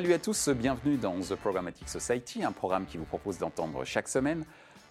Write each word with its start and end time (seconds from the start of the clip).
Salut 0.00 0.14
à 0.14 0.18
tous, 0.18 0.48
bienvenue 0.48 0.96
dans 0.96 1.20
The 1.20 1.34
Programmatic 1.34 1.86
Society, 1.86 2.42
un 2.42 2.52
programme 2.52 2.86
qui 2.86 2.96
vous 2.96 3.04
propose 3.04 3.36
d'entendre 3.36 3.84
chaque 3.84 4.08
semaine 4.08 4.46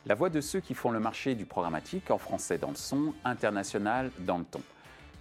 la 0.05 0.13
voix 0.13 0.29
de 0.29 0.39
ceux 0.39 0.59
qui 0.59 0.75
font 0.75 0.91
le 0.91 0.99
marché 0.99 1.33
du 1.33 1.47
programmatique 1.47 2.11
en 2.11 2.19
français 2.19 2.59
dans 2.59 2.69
le 2.69 2.75
son, 2.75 3.15
international 3.25 4.11
dans 4.19 4.37
le 4.37 4.43
ton. 4.43 4.61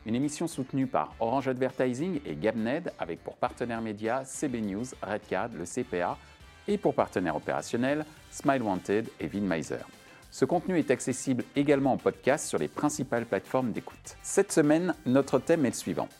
Une 0.04 0.14
émission 0.14 0.46
soutenue 0.46 0.86
par 0.86 1.14
Orange 1.20 1.48
Advertising 1.48 2.20
et 2.26 2.36
Gabned 2.36 2.92
avec 2.98 3.24
pour 3.24 3.36
partenaires 3.36 3.80
médias 3.80 4.26
CB 4.26 4.60
News, 4.60 4.84
Redcard, 5.00 5.48
le 5.54 5.64
CPA 5.64 6.18
et 6.66 6.76
pour 6.76 6.92
partenaires 6.92 7.36
opérationnels 7.36 8.04
Smile 8.30 8.60
Wanted 8.60 9.08
et 9.18 9.26
Vinmeiser. 9.26 9.86
Ce 10.30 10.44
contenu 10.44 10.78
est 10.78 10.90
accessible 10.90 11.44
également 11.56 11.94
en 11.94 11.96
podcast 11.96 12.46
sur 12.46 12.58
les 12.58 12.68
principales 12.68 13.24
plateformes 13.24 13.72
d'écoute. 13.72 14.18
Cette 14.22 14.52
semaine, 14.52 14.94
notre 15.06 15.38
thème 15.38 15.64
est 15.64 15.70
le 15.70 15.74
suivant. 15.74 16.10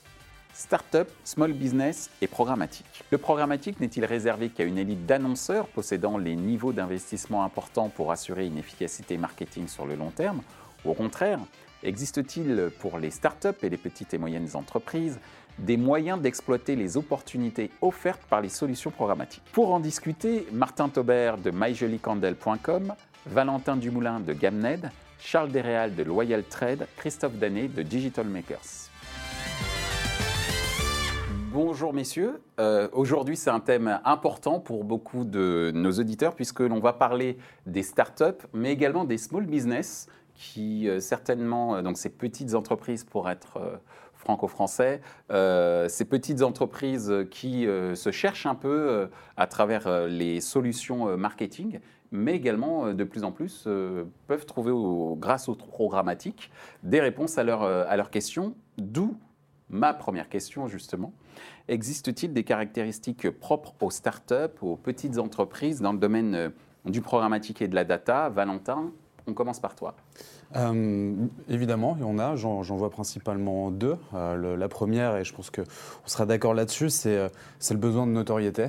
Startup, 0.58 1.08
small 1.22 1.52
business 1.52 2.10
et 2.20 2.26
programmatique. 2.26 3.04
Le 3.12 3.18
programmatique 3.18 3.78
n'est-il 3.78 4.04
réservé 4.04 4.48
qu'à 4.48 4.64
une 4.64 4.76
élite 4.76 5.06
d'annonceurs 5.06 5.68
possédant 5.68 6.18
les 6.18 6.34
niveaux 6.34 6.72
d'investissement 6.72 7.44
importants 7.44 7.90
pour 7.90 8.10
assurer 8.10 8.44
une 8.46 8.58
efficacité 8.58 9.18
marketing 9.18 9.68
sur 9.68 9.86
le 9.86 9.94
long 9.94 10.10
terme? 10.10 10.42
Au 10.84 10.94
contraire, 10.94 11.38
existe-t-il 11.84 12.72
pour 12.80 12.98
les 12.98 13.10
startups 13.12 13.62
et 13.62 13.68
les 13.68 13.76
petites 13.76 14.14
et 14.14 14.18
moyennes 14.18 14.48
entreprises 14.54 15.20
des 15.60 15.76
moyens 15.76 16.20
d'exploiter 16.20 16.74
les 16.74 16.96
opportunités 16.96 17.70
offertes 17.80 18.24
par 18.28 18.40
les 18.40 18.48
solutions 18.48 18.90
programmatiques? 18.90 19.44
Pour 19.52 19.72
en 19.72 19.78
discuter, 19.78 20.44
Martin 20.50 20.88
Taubert 20.88 21.38
de 21.38 21.52
myjoliecandle.com, 21.52 22.94
Valentin 23.26 23.76
Dumoulin 23.76 24.18
de 24.18 24.32
Gamned, 24.32 24.90
Charles 25.20 25.52
Desréal 25.52 25.94
de 25.94 26.02
Loyal 26.02 26.42
Trade, 26.42 26.88
Christophe 26.96 27.36
Danet 27.36 27.68
de 27.68 27.82
Digital 27.82 28.26
Makers. 28.26 28.87
Bonjour 31.52 31.94
messieurs. 31.94 32.42
Euh, 32.60 32.88
aujourd'hui, 32.92 33.34
c'est 33.34 33.48
un 33.48 33.60
thème 33.60 34.00
important 34.04 34.60
pour 34.60 34.84
beaucoup 34.84 35.24
de 35.24 35.72
nos 35.74 35.92
auditeurs 35.92 36.34
puisque 36.34 36.60
l'on 36.60 36.78
va 36.78 36.92
parler 36.92 37.38
des 37.64 37.82
startups, 37.82 38.46
mais 38.52 38.70
également 38.70 39.04
des 39.04 39.16
small 39.16 39.46
business 39.46 40.08
qui 40.34 40.90
euh, 40.90 41.00
certainement, 41.00 41.76
euh, 41.76 41.82
donc 41.82 41.96
ces 41.96 42.10
petites 42.10 42.54
entreprises 42.54 43.02
pour 43.02 43.30
être 43.30 43.80
franco-français, 44.12 45.00
ces 45.30 46.04
petites 46.04 46.42
entreprises 46.42 47.14
qui 47.30 47.66
se 47.94 48.10
cherchent 48.10 48.46
un 48.46 48.56
peu 48.56 49.08
à 49.36 49.46
travers 49.46 50.06
les 50.06 50.40
solutions 50.40 51.16
marketing, 51.16 51.78
mais 52.10 52.34
également 52.34 52.92
de 52.92 53.04
plus 53.04 53.24
en 53.24 53.30
plus 53.32 53.68
peuvent 54.26 54.44
trouver 54.44 54.72
grâce 55.16 55.48
au 55.48 55.54
programmatique 55.54 56.50
des 56.82 57.00
réponses 57.00 57.38
à, 57.38 57.42
à 57.42 57.96
leurs 57.96 58.10
questions, 58.10 58.54
d'où 58.76 59.16
ma 59.70 59.94
première 59.94 60.28
question 60.28 60.66
justement. 60.66 61.12
Existe-t-il 61.68 62.32
des 62.32 62.44
caractéristiques 62.44 63.30
propres 63.30 63.74
aux 63.82 63.90
startups, 63.90 64.56
aux 64.62 64.76
petites 64.76 65.18
entreprises 65.18 65.82
dans 65.82 65.92
le 65.92 65.98
domaine 65.98 66.34
euh, 66.34 66.48
du 66.86 67.02
programmatique 67.02 67.60
et 67.60 67.68
de 67.68 67.74
la 67.74 67.84
data? 67.84 68.30
Valentin, 68.30 68.90
on 69.26 69.34
commence 69.34 69.60
par 69.60 69.76
toi. 69.76 69.94
Euh, 70.56 71.14
évidemment, 71.48 71.94
il 71.98 72.02
y 72.02 72.04
en 72.04 72.18
a. 72.18 72.36
J'en 72.36 72.62
vois 72.62 72.90
principalement 72.90 73.70
deux. 73.70 73.96
Euh, 74.14 74.56
la 74.56 74.68
première, 74.68 75.16
et 75.16 75.24
je 75.24 75.34
pense 75.34 75.50
qu'on 75.50 75.64
sera 76.06 76.26
d'accord 76.26 76.54
là-dessus, 76.54 76.90
c'est 76.90 77.28
le 77.70 77.76
besoin 77.76 78.06
de 78.06 78.12
notoriété 78.12 78.68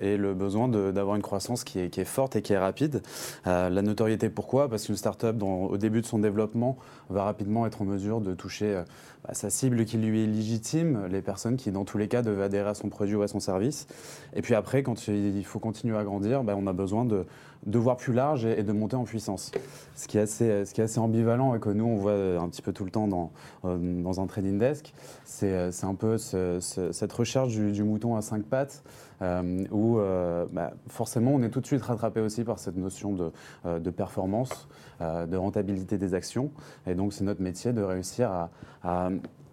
et 0.00 0.16
le 0.16 0.34
besoin 0.34 0.68
d'avoir 0.68 1.16
une 1.16 1.22
croissance 1.22 1.64
qui 1.64 1.78
est, 1.78 2.04
forte 2.04 2.36
et 2.36 2.42
qui 2.42 2.52
est 2.52 2.58
rapide. 2.58 3.02
la 3.44 3.70
notoriété, 3.70 4.30
pourquoi? 4.30 4.68
Parce 4.68 4.86
qu'une 4.86 4.96
startup, 4.96 5.40
au 5.42 5.76
début 5.76 6.00
de 6.00 6.06
son 6.06 6.18
développement, 6.18 6.76
va 7.08 7.24
rapidement 7.24 7.66
être 7.66 7.82
en 7.82 7.84
mesure 7.84 8.20
de 8.20 8.34
toucher 8.34 8.82
bah, 9.24 9.34
sa 9.34 9.50
cible 9.50 9.84
qui 9.84 9.98
lui 9.98 10.24
est 10.24 10.26
légitime, 10.26 11.06
les 11.08 11.22
personnes 11.22 11.56
qui, 11.56 11.70
dans 11.70 11.84
tous 11.84 11.96
les 11.96 12.08
cas, 12.08 12.22
devaient 12.22 12.42
adhérer 12.42 12.70
à 12.70 12.74
son 12.74 12.88
produit 12.88 13.14
ou 13.14 13.22
à 13.22 13.28
son 13.28 13.38
service. 13.38 13.86
Et 14.34 14.42
puis 14.42 14.54
après, 14.54 14.82
quand 14.82 15.06
il 15.06 15.44
faut 15.44 15.60
continuer 15.60 15.96
à 15.96 16.02
grandir, 16.02 16.42
bah, 16.42 16.54
on 16.56 16.66
a 16.66 16.72
besoin 16.72 17.04
de, 17.04 17.24
voir 17.66 17.96
plus 17.96 18.12
large 18.12 18.44
et, 18.44 18.64
de 18.64 18.72
monter 18.72 18.96
en 18.96 19.04
puissance. 19.04 19.52
Ce 19.94 20.08
qui, 20.08 20.18
est 20.18 20.22
assez, 20.22 20.81
assez 20.82 20.98
ambivalent 20.98 21.54
et 21.54 21.60
que 21.60 21.70
nous, 21.70 21.84
on 21.84 21.96
voit 21.96 22.12
un 22.12 22.48
petit 22.48 22.62
peu 22.62 22.72
tout 22.72 22.84
le 22.84 22.90
temps 22.90 23.08
dans, 23.08 23.32
euh, 23.64 24.02
dans 24.02 24.20
un 24.20 24.26
trading 24.26 24.58
desk, 24.58 24.92
c'est 25.24 25.84
un 25.84 25.94
peu 25.94 26.18
cette 26.18 27.12
recherche 27.12 27.54
du, 27.54 27.82
mouton 27.82 28.16
à 28.16 28.22
cinq 28.22 28.44
pattes. 28.44 28.82
Euh, 29.20 29.64
où 29.70 30.00
euh, 30.00 30.46
bah, 30.50 30.72
forcément 30.88 31.30
on 31.32 31.42
est 31.44 31.48
tout 31.48 31.60
de 31.60 31.66
suite 31.66 31.82
rattrapé 31.82 32.20
aussi 32.20 32.42
par 32.42 32.58
cette 32.58 32.76
notion 32.76 33.12
de, 33.12 33.30
de 33.78 33.90
performance, 33.90 34.68
de 35.00 35.36
rentabilité 35.36 35.96
des 35.96 36.14
actions. 36.14 36.50
Et 36.88 36.96
donc 36.96 37.12
c'est 37.12 37.22
notre 37.22 37.40
métier 37.40 37.72
de 37.72 37.82
réussir 37.82 38.48
à 38.82 39.10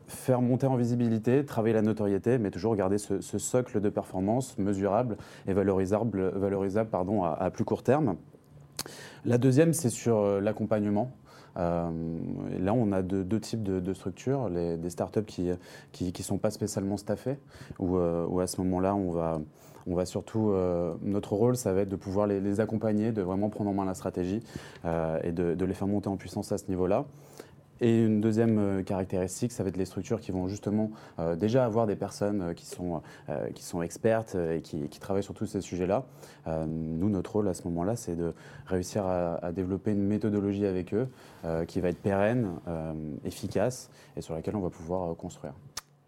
faire 0.09 0.41
monter 0.41 0.68
en 0.68 0.75
visibilité, 0.75 1.45
travailler 1.45 1.73
la 1.73 1.81
notoriété, 1.81 2.38
mais 2.38 2.51
toujours 2.51 2.75
garder 2.75 2.97
ce, 2.97 3.19
socle 3.22 3.79
de 3.79 3.89
performance 3.89 4.57
mesurable 4.57 5.18
et 5.47 5.53
valorisable, 5.53 6.29
valorisable 6.35 6.89
pardon, 6.89 7.23
à, 7.23 7.50
plus 7.51 7.63
court 7.63 7.84
terme. 7.84 8.16
La 9.25 9.38
deuxième, 9.38 9.73
c'est 9.73 9.89
sur 9.89 10.18
euh, 10.18 10.39
l'accompagnement. 10.39 11.12
Euh, 11.59 11.89
là, 12.59 12.73
on 12.73 12.91
a 12.91 13.01
deux, 13.01 13.39
types 13.39 13.63
de, 13.63 13.93
structures, 13.93 14.49
des 14.49 14.89
startups 14.89 15.25
qui 15.25 15.43
ne 15.43 15.55
qui, 15.91 16.23
sont 16.23 16.37
pas 16.37 16.51
spécialement 16.51 16.97
staffées, 16.97 17.37
où, 17.79 17.97
euh, 17.97 18.39
à 18.39 18.47
ce 18.47 18.61
moment-là, 18.61 18.95
on 18.95 19.11
va, 19.11 19.41
on 19.85 19.95
va 19.95 20.05
surtout, 20.05 20.53
notre 21.01 21.33
rôle, 21.33 21.57
ça 21.57 21.73
va 21.73 21.81
être 21.81 21.89
de 21.89 21.95
pouvoir 21.95 22.27
les, 22.27 22.59
accompagner, 22.59 23.11
de 23.11 23.21
vraiment 23.21 23.49
prendre 23.49 23.69
en 23.69 23.73
main 23.73 23.85
la 23.85 23.93
stratégie 23.93 24.41
et 24.85 25.31
de 25.31 25.65
les 25.65 25.73
faire 25.73 25.87
monter 25.87 26.07
en 26.07 26.17
puissance 26.17 26.51
à 26.51 26.57
ce 26.57 26.67
niveau-là. 26.69 27.05
Et 27.81 28.03
une 28.03 28.19
deuxième 28.19 28.59
euh, 28.59 28.84
caractéristique, 28.84 29.51
ça 29.51 29.63
va 29.63 29.69
être 29.69 29.78
les 29.78 29.85
structures 29.85 30.19
qui 30.19 30.31
vont 30.31 30.47
justement 30.47 30.91
euh, 31.17 31.35
déjà 31.35 31.66
avoir 31.66 31.88
des 31.88 31.95
personnes 31.95 32.41
euh, 32.41 32.53
qui, 32.53 32.66
sont, 32.66 33.01
qui 33.56 33.63
sont 33.63 33.81
expertes 33.81 34.35
et 34.35 34.62
qui, 34.62 34.88
travaillent 35.00 35.23
sur 35.23 35.34
tous 35.34 35.45
ces 35.45 35.62
sujets-là. 35.62 36.03
nous, 36.68 37.09
notre 37.09 37.34
rôle 37.34 37.47
à 37.47 37.53
ce 37.53 37.63
moment-là, 37.63 37.95
c'est 37.95 38.16
de 38.16 38.34
réussir 38.66 39.06
à, 39.06 39.51
développer 39.53 39.91
une 39.91 40.03
méthodologie 40.03 40.66
avec 40.66 40.94
eux 40.94 41.07
qui 41.68 41.79
va 41.79 41.89
être 41.89 42.01
pérenne, 42.01 42.50
efficace 43.23 43.89
et 44.18 44.22
sur 44.22 44.34
laquelle 44.34 44.56
on 44.56 44.62
va 44.62 44.69
pouvoir 44.69 45.16
construire. 45.16 45.53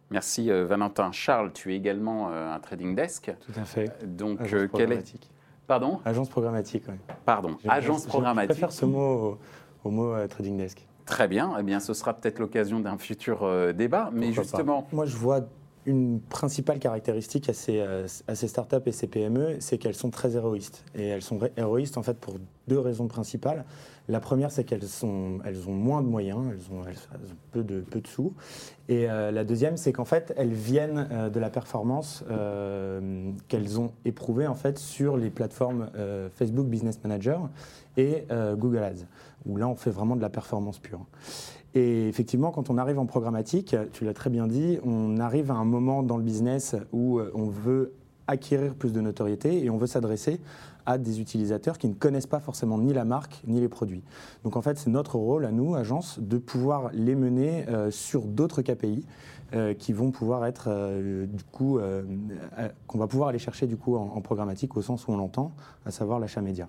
Merci 0.10 0.50
Valentin. 0.50 1.12
Charles, 1.12 1.54
tu 1.54 1.74
es 1.74 1.78
également 1.78 2.30
un 2.30 2.60
trading 2.60 2.96
desk. 2.96 3.34
Tout 3.40 3.60
à 3.60 3.64
fait. 3.64 4.06
Donc, 4.06 4.40
quelle 4.74 4.92
est... 4.92 5.30
Pardon? 5.68 6.02
Agence 6.04 6.30
programmatique, 6.30 6.84
oui. 6.90 6.96
Pardon, 7.26 7.58
agence 7.68 8.06
programmatique. 8.06 8.56
Je 8.56 8.60
préfère 8.60 8.72
ce 8.74 8.86
mot 8.86 9.40
au, 9.84 9.90
mot 9.90 10.28
trading 10.28 10.58
desk. 10.58 10.86
Très 11.12 11.28
bien. 11.28 11.54
Eh 11.60 11.64
bien, 11.64 11.82
ce 11.82 11.94
sera 11.94 12.14
peut-être 12.14 12.40
l'occasion 12.40 12.80
d'un 12.80 12.98
futur 12.98 13.44
euh, 13.44 13.74
débat. 13.74 14.10
Mais 14.14 14.32
justement. 14.32 14.88
Moi, 14.94 15.06
je 15.06 15.18
vois 15.18 15.42
une 15.86 16.20
principale 16.20 16.80
caractéristique 16.80 17.50
à 17.50 17.54
ces, 17.54 17.80
euh, 17.80 18.08
startups 18.08 18.76
et 18.86 18.92
ces 18.92 19.08
PME, 19.08 19.58
c'est 19.60 19.78
qu'elles 19.78 19.96
sont 19.96 20.10
très 20.10 20.36
héroïstes. 20.36 20.84
Et 20.96 21.08
elles 21.08 21.22
sont 21.22 21.40
héroïstes 21.58 21.98
en 21.98 22.04
fait 22.04 22.18
pour 22.18 22.36
deux 22.68 22.80
raisons 22.80 23.08
principales. 23.08 23.66
La 24.08 24.20
première, 24.20 24.52
c'est 24.52 24.64
qu'elles 24.64 24.84
elles 25.46 25.70
ont 25.70 25.74
moins 25.74 26.02
de 26.02 26.08
moyens, 26.08 26.42
elles 26.52 26.76
ont, 26.76 26.84
peu, 27.52 27.64
de, 27.64 27.82
peu 27.82 28.02
de 28.02 28.08
sous. 28.08 28.34
Et 28.90 29.10
euh, 29.10 29.32
la 29.32 29.44
deuxième, 29.44 29.78
c'est 29.78 29.94
qu'en 29.94 30.06
fait, 30.06 30.34
elles 30.38 30.54
viennent 30.54 31.08
de 31.32 31.40
la 31.40 31.50
performance 31.50 32.24
qu'elles 33.48 33.80
ont 33.80 33.92
éprouvée 34.06 34.48
en 34.48 34.56
fait 34.56 34.78
sur 34.78 35.18
les 35.18 35.30
plateformes 35.30 35.90
Facebook 36.36 36.68
Business 36.68 37.00
Manager 37.04 37.50
et 37.98 38.26
Google 38.58 38.84
Ads 38.84 39.06
où 39.46 39.58
là, 39.58 39.68
on 39.68 39.76
fait 39.76 39.90
vraiment 39.90 40.16
de 40.16 40.22
la 40.22 40.30
performance 40.30 40.80
pure. 40.80 41.06
Et 41.74 42.08
effectivement, 42.08 42.52
quand 42.52 42.70
on 42.70 42.78
arrive 42.78 43.00
en 43.00 43.06
programmatique, 43.06 43.76
tu 43.94 44.04
l'as 44.04 44.14
très 44.14 44.30
bien 44.30 44.48
dit, 44.48 44.80
on 44.84 45.18
arrive 45.18 45.52
à 45.52 45.56
un 45.56 45.66
moment 45.66 46.04
dans 46.04 46.18
le 46.18 46.24
business 46.24 46.76
où 46.92 47.20
euh, 47.20 47.32
on 47.34 47.48
veut 47.48 47.94
acquérir 48.28 48.76
plus 48.76 48.92
de 48.92 49.02
notoriété 49.02 49.64
et 49.64 49.70
on 49.70 49.78
veut 49.78 49.88
s'adresser 49.88 50.42
à 50.86 50.98
des 50.98 51.22
utilisateurs 51.22 51.78
qui 51.78 51.88
ne 51.88 51.94
connaissent 51.94 52.28
pas 52.28 52.40
forcément 52.40 52.78
ni 52.78 52.92
la 52.92 53.06
marque 53.06 53.42
ni 53.46 53.60
les 53.60 53.70
produits. 53.70 54.04
Donc 54.44 54.58
en 54.58 54.62
fait, 54.62 54.78
c'est 54.78 54.90
notre 54.90 55.16
rôle 55.16 55.46
à 55.46 55.52
nous, 55.52 55.76
agence, 55.76 56.20
de 56.20 56.38
pouvoir 56.38 56.90
les 56.94 57.16
mener 57.16 57.68
euh, 57.70 57.90
sur 57.90 58.24
d'autres 58.24 58.62
KPI 58.62 59.06
euh, 59.54 59.74
qui 59.74 59.94
vont 59.94 60.12
pouvoir 60.12 60.46
être 60.46 60.70
du 61.26 61.44
coup 61.52 61.80
qu'on 62.88 62.98
va 62.98 63.08
pouvoir 63.08 63.30
aller 63.30 63.40
chercher 63.40 63.68
du 63.68 63.78
coup 63.78 63.96
en, 63.96 64.12
en 64.16 64.22
programmatique 64.22 64.76
au 64.76 64.82
sens 64.82 65.08
où 65.08 65.12
on 65.12 65.18
l'entend, 65.18 65.54
à 65.86 65.92
savoir 65.92 66.20
l'achat 66.20 66.42
média 66.42 66.68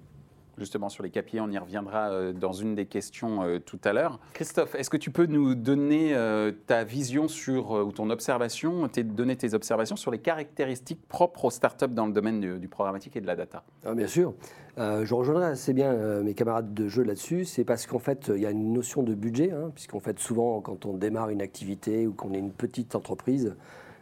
justement 0.59 0.89
sur 0.89 1.03
les 1.03 1.11
KPI, 1.11 1.41
on 1.41 1.51
y 1.51 1.59
reviendra 1.59 2.11
euh, 2.11 2.33
dans 2.33 2.53
une 2.53 2.75
des 2.75 2.87
questions 2.87 3.43
euh, 3.43 3.59
tout 3.59 3.81
à 3.85 3.93
l'heure. 3.93 4.21
Christophe, 4.33 4.75
est-ce 4.75 4.91
que 4.91 4.97
tu 4.97 5.11
peux 5.11 5.27
nous 5.27 5.55
donner 5.55 6.15
euh, 6.15 6.53
ta 6.67 6.85
vision 6.85 7.29
sur, 7.29 7.73
ou 7.73 7.93
ton 7.93 8.11
observation, 8.11 8.89
donner 9.05 9.37
tes 9.37 9.55
observations 9.55 9.97
sur 9.97 10.11
les 10.11 10.19
caractéristiques 10.19 11.07
propres 11.09 11.47
aux 11.47 11.51
startups 11.51 11.89
dans 11.89 12.07
le 12.07 12.13
domaine 12.13 12.59
du, 12.59 12.69
programmatique 12.69 13.17
et 13.17 13.21
de 13.21 13.27
la 13.27 13.37
data? 13.37 13.65
Ah, 13.85 13.95
Bien 13.95 14.07
sûr. 14.07 14.35
je 14.77 15.15
rejoindrai 15.15 15.47
assez 15.47 15.73
bien 15.73 15.93
mes 16.23 16.35
camarades 16.35 16.73
de 16.73 16.89
jeu 16.89 17.03
là-dessus. 17.03 17.45
C'est 17.45 17.65
parce 17.65 17.87
qu'en 17.87 17.99
fait, 17.99 18.31
il 18.35 18.41
y 18.41 18.47
a 18.47 18.51
une 18.51 18.73
notion 18.73 19.03
de 19.03 19.15
budget, 19.15 19.51
hein, 19.51 19.71
puisqu'en 19.75 20.01
fait, 20.01 20.19
souvent, 20.19 20.61
quand 20.61 20.87
on 20.87 20.97
démarre 20.97 21.31
une 21.31 21.43
activité 21.43 22.07
ou 22.07 22.13
qu'on 22.13 22.33
est 22.33 22.39
une 22.39 22.53
petite 22.53 22.95
entreprise, 22.95 23.57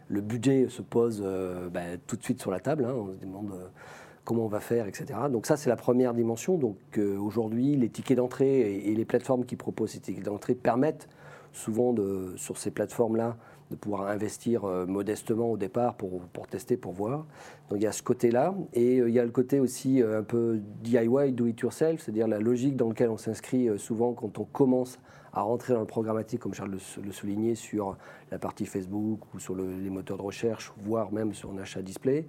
le 0.09 0.21
budget 0.21 0.69
se 0.69 0.83
pose 0.83 1.23
ben, 1.73 1.99
tout 2.07 2.17
de 2.17 2.23
suite 2.23 2.41
sur 2.41 2.51
la 2.51 2.61
table. 2.61 2.85
Hein. 2.85 2.95
on 2.95 3.13
se 3.13 3.19
demande 3.19 3.53
comment 4.31 4.45
on 4.45 4.49
va 4.49 4.61
faire, 4.61 4.87
etc. 4.87 5.07
Donc 5.29 5.45
ça, 5.45 5.57
c'est 5.57 5.69
la 5.69 5.75
première 5.75 6.15
dimension. 6.15 6.57
Donc 6.57 6.77
euh, 6.99 7.19
aujourd'hui, 7.19 7.75
les 7.75 7.89
tickets 7.89 8.17
d'entrée 8.17 8.77
et, 8.77 8.95
les 8.95 9.05
plateformes 9.05 9.45
qui 9.45 9.57
proposent 9.57 9.91
ces 9.91 9.99
tickets 9.99 10.23
d'entrée 10.23 10.55
permettent 10.55 11.09
souvent 11.53 11.93
de, 11.93 12.35
sur 12.37 12.57
ces 12.57 12.71
plateformes-là 12.71 13.37
de 13.73 13.77
pouvoir 13.77 14.07
investir 14.07 14.65
euh, 14.65 14.87
modestement 14.87 15.51
au 15.51 15.57
départ 15.57 15.97
pour, 15.97 16.21
pour, 16.33 16.47
tester, 16.47 16.77
pour 16.77 16.93
voir. 16.93 17.27
Donc 17.71 17.81
il 17.81 17.83
y 17.83 17.89
a 17.89 17.93
ce 17.93 18.05
côté-là. 18.05 18.55
Et 18.73 18.99
il 18.99 19.11
y 19.11 19.19
a 19.19 19.25
le 19.25 19.33
côté 19.33 19.59
aussi 19.59 20.01
un 20.01 20.23
peu 20.23 20.61
DIY, 20.81 21.33
do 21.33 21.47
it 21.47 21.59
yourself, 21.59 22.01
c'est-à-dire 22.01 22.29
la 22.29 22.39
logique 22.39 22.77
dans 22.77 22.91
laquelle 22.91 23.11
on 23.11 23.19
s'inscrit 23.19 23.69
souvent 23.81 24.13
quand 24.13 24.39
on 24.39 24.45
commence 24.45 25.01
à 25.33 25.43
rentrer 25.43 25.75
dans 25.75 25.81
le 25.81 25.87
programmatique, 25.87 26.39
comme 26.39 26.55
Charles 26.55 26.79
le, 27.03 27.13
soulignait, 27.13 27.57
sur 27.57 27.97
la 28.31 28.39
partie 28.39 28.67
Facebook 28.67 29.23
ou 29.35 29.41
sur 29.41 29.57
les 29.57 29.91
moteurs 29.91 30.19
de 30.19 30.23
recherche, 30.23 30.73
voire 30.85 31.13
même 31.13 31.35
sur 31.35 31.51
un 31.51 31.59
achat 31.59 31.83
display. 31.83 32.27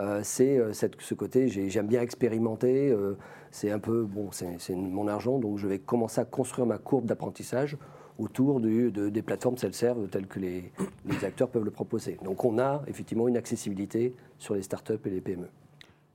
Euh, 0.00 0.20
c'est 0.22 0.58
euh, 0.58 0.72
ce 0.72 1.14
côté, 1.14 1.48
j'aime 1.48 1.86
bien 1.86 2.00
expérimenter, 2.00 2.90
euh, 2.90 3.16
c'est 3.50 3.70
un 3.70 3.78
peu, 3.78 4.04
bon, 4.04 4.30
c'est 4.32 4.74
mon 4.74 5.06
argent, 5.06 5.38
donc 5.38 5.58
je 5.58 5.68
vais 5.68 5.78
commencer 5.78 6.20
à 6.20 6.24
construire 6.24 6.66
ma 6.66 6.78
courbe 6.78 7.04
d'apprentissage 7.04 7.76
autour 8.18 8.60
du, 8.60 8.90
des 8.90 9.22
plateformes 9.22 9.56
self-serve 9.56 10.08
telles 10.08 10.26
que 10.26 10.38
les, 10.38 10.72
les, 11.06 11.24
acteurs 11.24 11.48
peuvent 11.48 11.64
le 11.64 11.70
proposer. 11.70 12.18
Donc 12.24 12.44
on 12.44 12.58
a 12.58 12.82
effectivement 12.86 13.26
une 13.28 13.36
accessibilité 13.36 14.14
sur 14.38 14.54
les 14.54 14.62
startups 14.62 15.00
et 15.04 15.10
les 15.10 15.20
PME. 15.20 15.48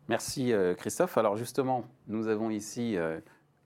Merci 0.08 0.54
Christophe. 0.78 1.18
Alors 1.18 1.36
justement, 1.36 1.84
nous 2.08 2.28
avons 2.28 2.50
ici 2.50 2.96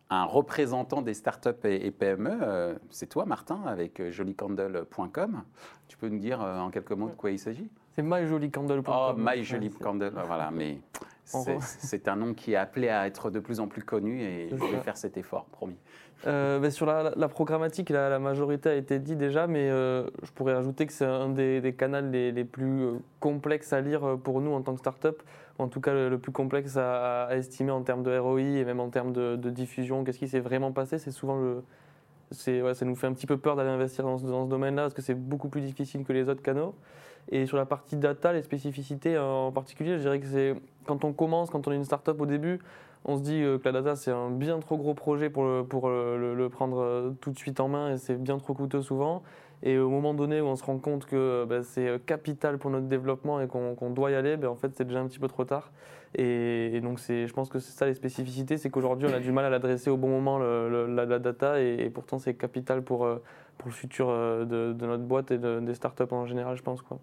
un 0.10 0.24
représentant 0.24 1.02
des 1.02 1.14
startups 1.14 1.66
et, 1.66 1.92
PME. 1.92 2.80
C'est 2.90 3.08
toi, 3.08 3.26
Martin, 3.26 3.62
avec 3.66 4.02
jolycandle.com. 4.10 5.44
Tu 5.88 5.98
peux 5.98 6.08
nous 6.08 6.20
dire 6.20 6.40
en 6.40 6.72
quelques 6.72 6.94
mots 6.94 7.10
de 7.10 7.16
quoi 7.16 7.32
il 7.32 7.38
s'agit? 7.38 7.70
C'est 7.96 8.04
myjolycandle.com. 8.04 8.94
Oh, 8.94 9.14
myjolycandle, 9.18 10.14
voilà, 10.26 10.50
mais 10.52 10.78
c'est 11.24 12.08
un 12.08 12.16
nom 12.16 12.34
qui 12.34 12.54
est 12.54 12.58
appelé 12.58 12.90
à 12.90 13.08
être 13.08 13.30
de 13.30 13.40
plus 13.40 13.60
en 13.60 13.68
plus 13.68 13.84
connu 13.84 14.22
et 14.22 14.50
je 14.50 14.56
vais 14.56 14.80
faire 14.80 14.98
cet 14.98 15.18
effort, 15.18 15.46
promis. 15.46 15.78
Ben, 16.24 16.70
sur 16.70 16.86
la, 16.86 17.28
programmatique, 17.28 17.90
la, 17.90 18.20
majorité 18.20 18.70
a 18.70 18.76
été 18.76 19.00
dit 19.00 19.16
déjà, 19.16 19.48
mais 19.48 19.70
je 19.70 20.32
pourrais 20.36 20.54
ajouter 20.54 20.86
que 20.86 20.94
c'est 20.94 21.06
un 21.06 21.30
des, 21.30 21.76
canaux 21.78 22.10
les, 22.12 22.32
les, 22.32 22.46
plus 22.46 23.00
complexes 23.20 23.74
à 23.74 23.82
lire 23.82 24.18
pour 24.24 24.42
nous 24.42 24.52
en 24.52 24.62
tant 24.62 24.74
que 24.74 24.80
startup 24.80 25.22
en 25.62 25.68
tout 25.68 25.82
cas 25.82 25.94
le, 25.94 26.18
plus 26.18 26.32
complexe 26.32 26.78
à, 26.78 27.30
estimer 27.32 27.72
en 27.72 27.84
termes 27.84 28.04
de 28.04 28.18
ROI 28.18 28.42
et 28.42 28.66
même 28.66 28.80
en 28.80 28.90
termes 28.90 29.14
de, 29.14 29.50
diffusion. 29.50 30.04
Qu'est-ce 30.04 30.20
qui 30.20 30.28
s'est 30.28 30.40
vraiment 30.40 30.72
passé? 30.72 30.98
C'est 30.98 31.12
souvent 31.12 31.38
le. 31.38 31.64
Ouais, 32.48 32.74
ça 32.74 32.86
nous 32.86 32.96
fait 32.96 33.08
un 33.08 33.14
petit 33.14 33.28
peu 33.28 33.38
peur 33.38 33.58
d'aller 33.58 33.70
investir 33.70 34.06
dans 34.06 34.18
ce, 34.18 34.26
domaine-là 34.26 34.84
parce 34.84 34.94
que 34.94 35.02
c'est 35.02 35.16
beaucoup 35.16 35.50
plus 35.50 35.62
difficile 35.62 36.04
que 36.06 36.14
les 36.14 36.30
autres 36.30 36.42
canaux. 36.42 36.76
Et 37.30 37.46
sur 37.46 37.58
la 37.58 37.66
partie 37.66 37.96
data, 37.96 38.34
les 38.34 38.42
spécificités 38.42 39.18
en 39.18 39.52
particulier, 39.52 39.98
je 39.98 40.02
dirais 40.02 40.20
que 40.20 40.28
c'est 40.28 40.56
quand 40.86 41.06
on 41.06 41.14
commence, 41.14 41.50
quand 41.50 41.68
on 41.68 41.72
est 41.72 41.76
une 41.76 41.86
startup 41.86 42.20
au 42.20 42.26
début, 42.26 42.60
on 43.06 43.18
se 43.18 43.24
dit 43.24 43.42
euh, 43.42 43.58
que 43.58 43.66
la 43.66 43.82
data 43.82 43.96
c'est 43.96 44.12
un 44.12 44.30
bien 44.30 44.60
trop 44.60 44.78
gros 44.78 44.94
projet 44.94 45.30
pour 45.30 45.66
pour 45.68 45.90
le 45.90 46.48
prendre 46.50 46.82
euh, 46.82 47.12
tout 47.22 47.32
de 47.32 47.38
suite 47.38 47.60
en 47.60 47.68
main 47.68 47.94
et 47.94 47.98
c'est 47.98 48.16
bien 48.16 48.38
trop 48.38 48.54
coûteux 48.54 48.82
souvent. 48.82 49.24
Et 49.64 49.78
au 49.78 49.90
moment 49.90 50.14
donné 50.14 50.42
où 50.42 50.46
on 50.46 50.56
se 50.56 50.64
rend 50.64 50.80
compte 50.80 51.06
que 51.06 51.46
bah, 51.48 51.62
c'est 51.64 51.88
euh, 51.88 52.00
capital 52.00 52.58
pour 52.58 52.72
notre 52.72 52.88
développement 52.88 53.40
et 53.42 53.48
qu'on 53.48 53.90
doit 53.92 54.12
y 54.12 54.16
aller, 54.16 54.38
bah, 54.38 54.50
en 54.50 54.56
fait, 54.56 54.72
c'est 54.76 54.86
déjà 54.86 55.00
un 55.00 55.08
petit 55.08 55.20
peu 55.20 55.28
trop 55.28 55.46
tard. 55.46 55.72
Et, 56.16 56.82
donc, 56.82 57.00
je 57.00 57.32
pense 57.32 57.50
que 57.50 57.60
c'est 57.60 57.72
ça 57.72 57.86
les 57.86 57.94
spécificités, 57.94 58.58
c'est 58.58 58.70
qu'aujourd'hui, 58.70 59.08
on 59.10 59.14
a 59.14 59.20
du 59.20 59.32
mal 59.32 59.46
à 59.46 59.50
l'adresser 59.50 59.90
au 59.90 59.98
bon 59.98 60.10
moment, 60.10 60.40
la, 60.40 61.20
data, 61.20 61.62
et, 61.62 61.90
pourtant, 61.90 62.20
c'est 62.20 62.34
capital 62.34 62.84
pour, 62.84 63.06
euh, 63.06 63.22
pour 63.58 63.70
le 63.70 63.74
futur 63.74 64.10
euh, 64.10 64.44
de, 64.44 64.74
de, 64.74 64.86
notre 64.86 65.04
boîte 65.04 65.32
et 65.32 65.38
de, 65.38 65.60
des 65.62 65.74
startups 65.74 66.12
en 66.12 66.26
général, 66.26 66.58
je 66.58 66.64
pense. 66.64 66.82
Quoi. 66.82 67.00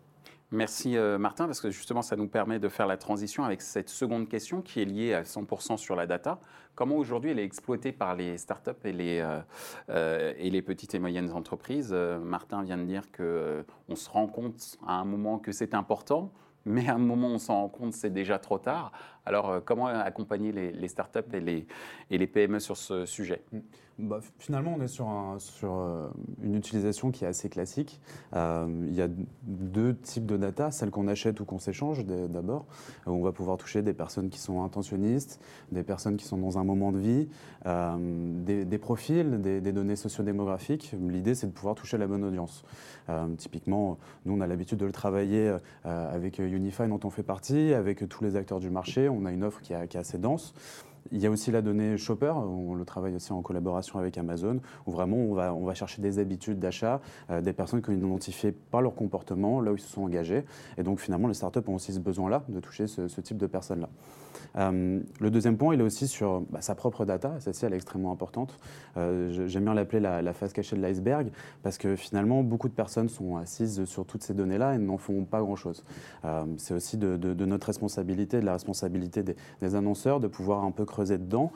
Merci 0.50 0.96
euh, 0.96 1.18
Martin, 1.18 1.44
parce 1.44 1.60
que 1.60 1.70
justement, 1.70 2.00
ça 2.00 2.16
nous 2.16 2.26
permet 2.26 2.58
de 2.58 2.70
faire 2.70 2.86
la 2.86 2.96
transition 2.96 3.44
avec 3.44 3.60
cette 3.60 3.90
seconde 3.90 4.28
question 4.30 4.62
qui 4.62 4.80
est 4.80 4.86
liée 4.86 5.12
à 5.12 5.22
100% 5.22 5.76
sur 5.76 5.94
la 5.94 6.06
data. 6.06 6.40
Comment 6.74 6.96
aujourd'hui 6.96 7.32
elle 7.32 7.38
est 7.38 7.44
exploitée 7.44 7.92
par 7.92 8.14
les 8.14 8.38
startups 8.38 8.70
et 8.84 8.92
les, 8.92 9.20
euh, 9.20 9.40
euh, 9.90 10.62
petites 10.62 10.94
et 10.94 10.98
moyennes 10.98 11.32
entreprises? 11.32 11.92
Martin 11.92 12.62
vient 12.62 12.78
de 12.78 12.84
dire 12.84 13.12
qu'on 13.12 13.94
se 13.94 14.08
rend 14.08 14.26
compte 14.26 14.78
à 14.86 14.94
un 14.94 15.04
moment 15.04 15.38
que 15.38 15.52
c'est 15.52 15.74
important, 15.74 16.32
mais 16.64 16.88
à 16.88 16.94
un 16.94 16.98
moment 16.98 17.28
on 17.28 17.38
s'en 17.38 17.60
rend 17.60 17.68
compte, 17.68 17.92
c'est 17.92 18.12
déjà 18.12 18.38
trop 18.38 18.58
tard. 18.58 18.92
Alors, 19.28 19.62
comment 19.62 19.88
accompagner 19.88 20.52
les, 20.52 20.88
startups 20.88 21.18
et 21.34 21.40
les, 22.18 22.26
PME 22.26 22.60
sur 22.60 22.78
ce 22.78 23.04
sujet? 23.04 23.42
Mm. 23.52 23.58
Bah, 23.98 24.20
finalement, 24.38 24.76
on 24.78 24.80
est 24.80 24.86
sur, 24.86 25.08
euh, 25.08 26.08
une 26.40 26.54
utilisation 26.54 27.10
qui 27.10 27.24
est 27.24 27.26
assez 27.26 27.48
classique. 27.48 28.00
Euh, 28.36 28.86
il 28.86 28.94
y 28.94 29.02
a 29.02 29.08
deux 29.42 29.96
types 29.96 30.24
de 30.24 30.36
data, 30.36 30.70
celle 30.70 30.90
qu'on 30.92 31.08
achète 31.08 31.40
ou 31.40 31.44
qu'on 31.44 31.58
s'échange 31.58 32.04
d'abord. 32.04 32.66
On 33.06 33.22
va 33.22 33.32
pouvoir 33.32 33.56
toucher 33.56 33.82
des 33.82 33.94
personnes 33.94 34.30
qui 34.30 34.38
sont 34.38 34.62
intentionnistes, 34.62 35.40
des 35.72 35.82
personnes 35.82 36.16
qui 36.16 36.24
sont 36.26 36.38
dans 36.38 36.58
un 36.58 36.64
moment 36.64 36.92
de 36.92 36.98
vie, 36.98 37.28
euh, 37.66 37.96
des, 38.44 38.78
profils, 38.78 39.42
des, 39.42 39.60
des 39.60 39.72
données 39.72 39.96
sociodémographiques. 39.96 40.94
L'idée, 41.00 41.34
c'est 41.34 41.48
de 41.48 41.52
pouvoir 41.52 41.74
toucher 41.74 41.98
la 41.98 42.06
bonne 42.06 42.22
audience. 42.22 42.64
typiquement, 43.36 43.98
nous, 44.24 44.34
on 44.34 44.40
a 44.40 44.46
l'habitude 44.46 44.78
de 44.78 44.86
le 44.86 44.92
travailler 44.92 45.56
avec 45.84 46.38
Unify, 46.38 46.86
dont 46.86 47.00
on 47.02 47.10
fait 47.10 47.24
partie, 47.24 47.74
avec 47.74 48.08
tous 48.08 48.22
les 48.22 48.36
acteurs 48.36 48.60
du 48.60 48.70
marché. 48.70 49.08
A 49.26 49.30
une 49.30 49.44
offre 49.44 49.60
qui 49.60 49.72
est 49.72 49.96
assez 49.96 50.18
dense. 50.18 50.54
Il 51.12 51.18
y 51.18 51.26
a 51.26 51.30
aussi 51.30 51.50
la 51.50 51.62
donnée 51.62 51.96
shopper, 51.96 52.32
on 52.36 52.74
le 52.74 52.84
travaille 52.84 53.14
aussi 53.14 53.32
en 53.32 53.42
collaboration 53.42 53.98
avec 53.98 54.18
Amazon, 54.18 54.60
où 54.86 54.90
vraiment 54.90 55.16
on 55.16 55.64
va, 55.64 55.74
chercher 55.74 56.02
des 56.02 56.18
habitudes 56.18 56.58
d'achat, 56.58 57.00
euh, 57.30 57.40
des 57.40 57.52
personnes 57.52 57.82
qui 57.82 57.90
ont 57.90 57.94
identifié 57.94 58.52
par 58.52 58.82
leur 58.82 58.94
comportement, 58.94 59.60
là 59.60 59.72
où 59.72 59.76
ils 59.76 59.80
se 59.80 59.88
sont 59.88 60.02
engagés. 60.02 60.44
Et 60.76 60.82
donc 60.82 61.00
finalement, 61.00 61.28
les 61.28 61.34
startups 61.34 61.60
ont 61.66 61.74
aussi 61.74 61.92
ce 61.92 62.00
besoin-là 62.00 62.44
de 62.48 62.60
toucher 62.60 62.86
ce 62.86 63.20
type 63.20 63.38
de 63.38 63.46
personnes-là. 63.46 63.88
Euh, 64.56 65.00
le 65.20 65.30
deuxième 65.30 65.56
point, 65.56 65.74
il 65.74 65.80
est 65.80 65.84
aussi 65.84 66.08
sur 66.08 66.40
bah, 66.50 66.60
sa 66.60 66.74
propre 66.74 67.04
data. 67.04 67.34
Celle-ci, 67.40 67.64
elle 67.64 67.72
est 67.72 67.76
extrêmement 67.76 68.12
importante. 68.12 68.56
Euh, 68.96 69.46
j'aime 69.46 69.64
bien 69.64 69.74
l'appeler 69.74 70.00
la, 70.00 70.32
face 70.32 70.52
cachée 70.52 70.76
de 70.76 70.82
l'iceberg 70.82 71.30
parce 71.62 71.78
que 71.78 71.96
finalement, 71.96 72.42
beaucoup 72.42 72.68
de 72.68 72.74
personnes 72.74 73.08
sont 73.08 73.36
assises 73.36 73.84
sur 73.84 74.04
toutes 74.04 74.22
ces 74.22 74.34
données-là 74.34 74.74
et 74.74 74.78
n'en 74.78 74.98
font 74.98 75.24
pas 75.24 75.40
grand-chose. 75.40 75.84
C'est 76.56 76.74
aussi 76.74 76.96
de, 76.96 77.44
notre 77.44 77.66
responsabilité, 77.66 78.40
de 78.40 78.46
la 78.46 78.52
responsabilité 78.52 79.22
des, 79.22 79.74
annonceurs, 79.74 80.20
de 80.20 80.28
pouvoir 80.28 80.64
un 80.64 80.70
peu 80.70 80.84
creuser 80.84 80.97
dedans, 81.04 81.52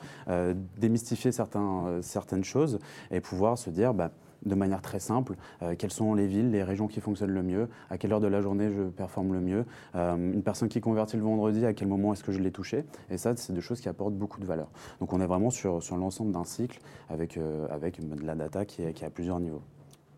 démystifier 0.77 1.31
certains, 1.31 1.99
certaines 2.01 2.43
choses 2.43 2.79
et 3.11 3.21
pouvoir 3.21 3.57
se 3.57 3.69
dire, 3.69 3.93
bah, 3.93 4.11
de 4.45 4.55
manière 4.55 4.81
très 4.81 4.99
simple 4.99 5.35
euh, 5.61 5.75
quelles 5.77 5.91
sont 5.91 6.13
les 6.13 6.27
villes, 6.27 6.51
les 6.51 6.63
régions 6.63 6.87
qui 6.87 7.01
fonctionnent 7.01 7.31
le 7.31 7.43
mieux, 7.43 7.69
à 7.89 7.97
quelle 7.97 8.13
heure 8.13 8.19
de 8.19 8.27
la 8.27 8.41
journée 8.41 8.69
je 8.69 8.83
performe 8.83 9.33
le 9.33 9.41
mieux, 9.41 9.65
euh, 9.95 10.15
une 10.15 10.43
personne 10.43 10.69
qui 10.69 10.81
convertit 10.81 11.17
le 11.17 11.23
vendredi, 11.23 11.65
à 11.65 11.73
quel 11.73 11.87
moment 11.87 12.13
est-ce 12.13 12.23
que 12.23 12.31
je 12.31 12.39
l'ai 12.39 12.51
touché. 12.51 12.85
Et 13.09 13.17
ça, 13.17 13.35
c'est 13.35 13.53
des 13.53 13.61
choses 13.61 13.79
qui 13.79 13.89
apportent 13.89 14.15
beaucoup 14.15 14.39
de 14.39 14.45
valeur. 14.45 14.69
Donc 14.99 15.13
on 15.13 15.21
est 15.21 15.27
vraiment 15.27 15.49
sur, 15.49 15.79
l'ensemble 15.97 16.31
d'un 16.31 16.43
cycle 16.43 16.79
avec, 17.09 17.37
euh, 17.37 17.67
avec 17.69 17.99
de 18.07 18.25
la 18.25 18.35
data 18.35 18.65
qui 18.65 18.83
est, 18.83 18.93
qui 18.93 19.03
est 19.03 19.07
à 19.07 19.11
plusieurs 19.11 19.39
niveaux. 19.39 19.61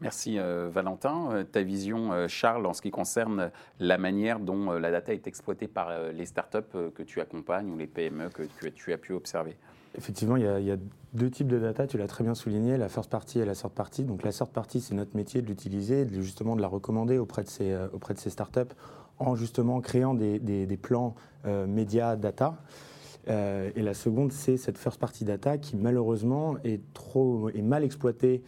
Merci 0.01 0.37
Valentin. 0.37 1.45
Ta 1.51 1.63
vision, 1.63 2.27
Charles, 2.27 2.65
en 2.65 2.73
ce 2.73 2.81
qui 2.81 2.91
concerne 2.91 3.51
la 3.79 3.97
manière 3.97 4.39
dont 4.39 4.71
la 4.73 4.91
data 4.91 5.13
est 5.13 5.27
exploitée 5.27 5.67
par 5.67 5.89
les 6.11 6.25
startups 6.25 6.91
que 6.93 7.03
tu 7.03 7.21
accompagnes 7.21 7.71
ou 7.71 7.77
les 7.77 7.87
PME 7.87 8.29
que 8.29 8.43
tu 8.69 8.93
as 8.93 8.97
pu 8.97 9.13
observer? 9.13 9.55
Effectivement, 9.97 10.35
il 10.35 10.43
y, 10.43 10.71
a, 10.71 10.77
deux 11.13 11.29
types 11.29 11.47
de 11.47 11.57
data, 11.57 11.87
tu 11.87 11.97
l'as 11.97 12.07
très 12.07 12.23
bien 12.23 12.35
souligné, 12.35 12.77
la 12.77 12.89
first 12.89 13.09
party 13.09 13.39
et 13.39 13.45
la 13.45 13.55
third 13.55 13.71
party. 13.71 14.03
Donc 14.03 14.23
la 14.23 14.33
third 14.33 14.49
party, 14.49 14.81
c'est 14.81 14.93
notre 14.93 15.15
métier 15.15 15.41
de 15.41 15.47
l'utiliser, 15.47 16.05
justement 16.11 16.55
de 16.55 16.61
la 16.61 16.67
recommander 16.67 17.17
auprès 17.17 17.43
de 17.43 17.47
ces, 17.47 17.71
euh, 17.71 17.87
startups 18.27 18.73
en 19.19 19.35
justement 19.35 19.79
créant 19.79 20.13
des, 20.13 20.79
plans 20.81 21.15
euh, 21.45 21.65
médias 21.65 22.17
data. 22.17 22.57
Euh, 23.29 23.71
et 23.75 23.81
la 23.81 23.93
seconde, 23.93 24.31
c'est 24.31 24.57
cette 24.57 24.77
first 24.77 24.99
party 24.99 25.25
data 25.25 25.57
qui 25.57 25.75
malheureusement 25.75 26.55
est 26.63 26.81
trop 26.93 27.49
est 27.49 27.61
mal 27.61 27.83
exploitée. 27.83 28.43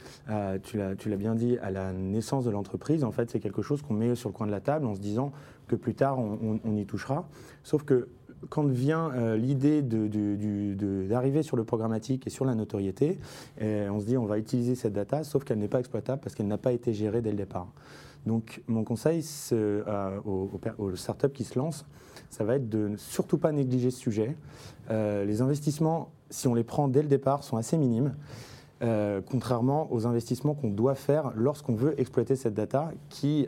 tu 0.63 0.77
l'as 0.77 1.17
bien 1.17 1.36
dit 1.36 1.57
à 1.60 1.72
la 1.72 1.93
naissance 1.93 2.46
de 2.46 2.51
l'entreprise. 2.51 3.03
En 3.03 3.12
fait, 3.12 3.29
c'est 3.31 3.39
quelque 3.39 3.62
chose 3.62 3.81
qu'on 3.81 3.93
met 3.93 4.15
sur 4.15 4.29
le 4.29 4.34
coin 4.34 4.48
de 4.48 4.51
la 4.51 4.62
table 4.62 4.86
en 4.86 4.96
se 4.96 5.00
disant 5.00 5.31
que 5.67 5.75
plus 5.75 5.93
tard 5.93 6.19
on, 6.19 6.75
y 6.75 6.86
touchera. 6.86 7.27
Sauf 7.63 7.84
que 7.84 8.07
quand 8.50 8.65
vient 8.65 9.12
euh, 9.13 9.36
l'idée 9.36 9.81
d'arriver 9.81 11.43
sur 11.43 11.57
le 11.57 11.63
programmatique 11.63 12.27
et 12.27 12.29
sur 12.29 12.46
la 12.46 12.55
notoriété, 12.55 13.19
euh, 13.62 13.89
on 13.89 14.00
se 14.00 14.05
dit 14.05 14.17
on 14.17 14.25
va 14.25 14.38
utiliser 14.38 14.75
cette 14.75 14.93
data, 14.93 15.24
sauf 15.24 15.43
qu'elle 15.43 15.60
n'est 15.60 15.67
pas 15.67 15.79
exploitable 15.79 16.22
parce 16.22 16.36
qu'elle 16.36 16.48
n'a 16.48 16.57
pas 16.57 16.72
été 16.72 16.93
gérée 16.93 17.22
dès 17.22 17.31
le 17.31 17.38
départ. 17.38 17.67
Donc 18.27 18.62
mon 18.67 18.84
conseil 18.84 19.25
euh, 19.51 20.19
aux, 20.25 20.50
aux, 20.77 20.96
startups 20.96 21.31
qui 21.31 21.43
se 21.43 21.57
lancent, 21.57 21.86
ça 22.29 22.43
va 22.43 22.55
être 22.55 22.69
de 22.69 22.89
ne 22.89 22.98
surtout 22.98 23.38
pas 23.38 23.51
négliger 23.51 23.91
ce 23.91 24.00
sujet. 24.00 24.36
les 24.89 25.41
investissements, 25.41 26.12
si 26.29 26.48
on 26.48 26.53
les 26.53 26.63
prend 26.63 26.88
dès 26.88 27.01
le 27.01 27.07
départ, 27.07 27.43
sont 27.43 27.57
assez 27.57 27.77
minimes. 27.77 28.15
contrairement 29.29 29.91
aux 29.91 30.05
investissements 30.07 30.53
qu'on 30.53 30.69
doit 30.69 30.96
faire 30.96 31.31
lorsqu'on 31.36 31.75
veut 31.75 32.00
exploiter 32.00 32.36
cette 32.36 32.53
data 32.53 32.91
qui, 33.10 33.48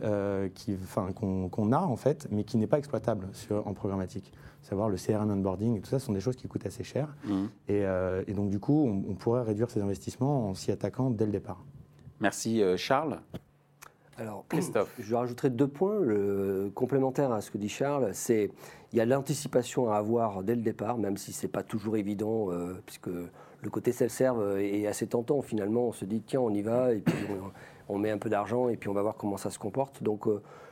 qu'on, 1.15 1.71
a 1.71 1.81
en 1.81 1.95
fait, 1.95 2.27
mais 2.31 2.43
qui 2.43 2.57
n'est 2.57 2.67
pas 2.67 2.77
exploitable 2.77 3.27
sur, 3.33 3.67
en 3.67 3.74
programmatique 3.74 4.31
savoir 4.62 4.89
le 4.89 4.98
CRM 4.98 5.29
onboarding 5.31 5.77
et 5.77 5.81
tout 5.81 5.89
ça, 5.89 6.00
sont 6.00 6.13
des 6.13 6.19
choses 6.19 6.36
qui 6.36 6.48
coûtent 6.48 6.65
assez 6.65 6.83
cher. 6.83 7.15
Mmh. 7.25 7.45
Euh, 7.69 8.24
et, 8.27 8.33
donc, 8.33 8.50
du 8.50 8.59
coup, 8.59 9.03
on, 9.07 9.15
pourrait 9.15 9.43
réduire 9.43 9.69
ces 9.69 9.81
investissements 9.81 10.50
en 10.50 10.53
s'y 10.53 10.71
attaquant 10.71 11.09
dès 11.09 11.25
le 11.25 11.31
départ. 11.31 11.63
Merci, 12.19 12.62
euh, 12.62 12.77
Charles. 12.77 13.19
Alors, 14.19 14.45
Christophe. 14.49 14.93
Je 14.99 15.15
rajouterai 15.15 15.49
deux 15.49 15.67
points 15.67 15.99
le, 15.99 16.71
complémentaires 16.73 17.31
à 17.31 17.41
ce 17.41 17.51
que 17.51 17.57
dit 17.57 17.69
Charles. 17.69 18.09
C'est 18.13 18.51
il 18.91 18.97
y 18.97 19.01
a 19.01 19.05
l'anticipation 19.05 19.91
à 19.91 19.97
avoir 19.97 20.43
dès 20.43 20.55
le 20.55 20.61
départ, 20.61 20.97
même 20.97 21.17
si 21.17 21.31
c'est 21.31 21.47
pas 21.47 21.63
toujours 21.63 21.97
évident, 21.97 22.51
euh, 22.51 22.81
puisque 22.85 23.07
le 23.07 23.69
côté 23.69 23.91
self-serve 23.91 24.59
est 24.59 24.88
assez 24.88 25.07
tentant. 25.07 25.41
Finalement, 25.41 25.88
on 25.88 25.91
se 25.91 26.05
dit 26.05 26.21
tiens, 26.21 26.41
on 26.41 26.53
y 26.53 26.61
va, 26.61 26.93
et 26.93 26.99
puis 26.99 27.15
on 27.88 27.97
met 27.97 28.11
un 28.11 28.17
peu 28.17 28.29
d'argent 28.29 28.69
et 28.69 28.77
puis 28.77 28.89
on 28.89 28.93
va 28.93 29.01
voir 29.01 29.15
comment 29.15 29.38
ça 29.38 29.49
se 29.49 29.59
comporte. 29.59 30.01
Donc 30.01 30.27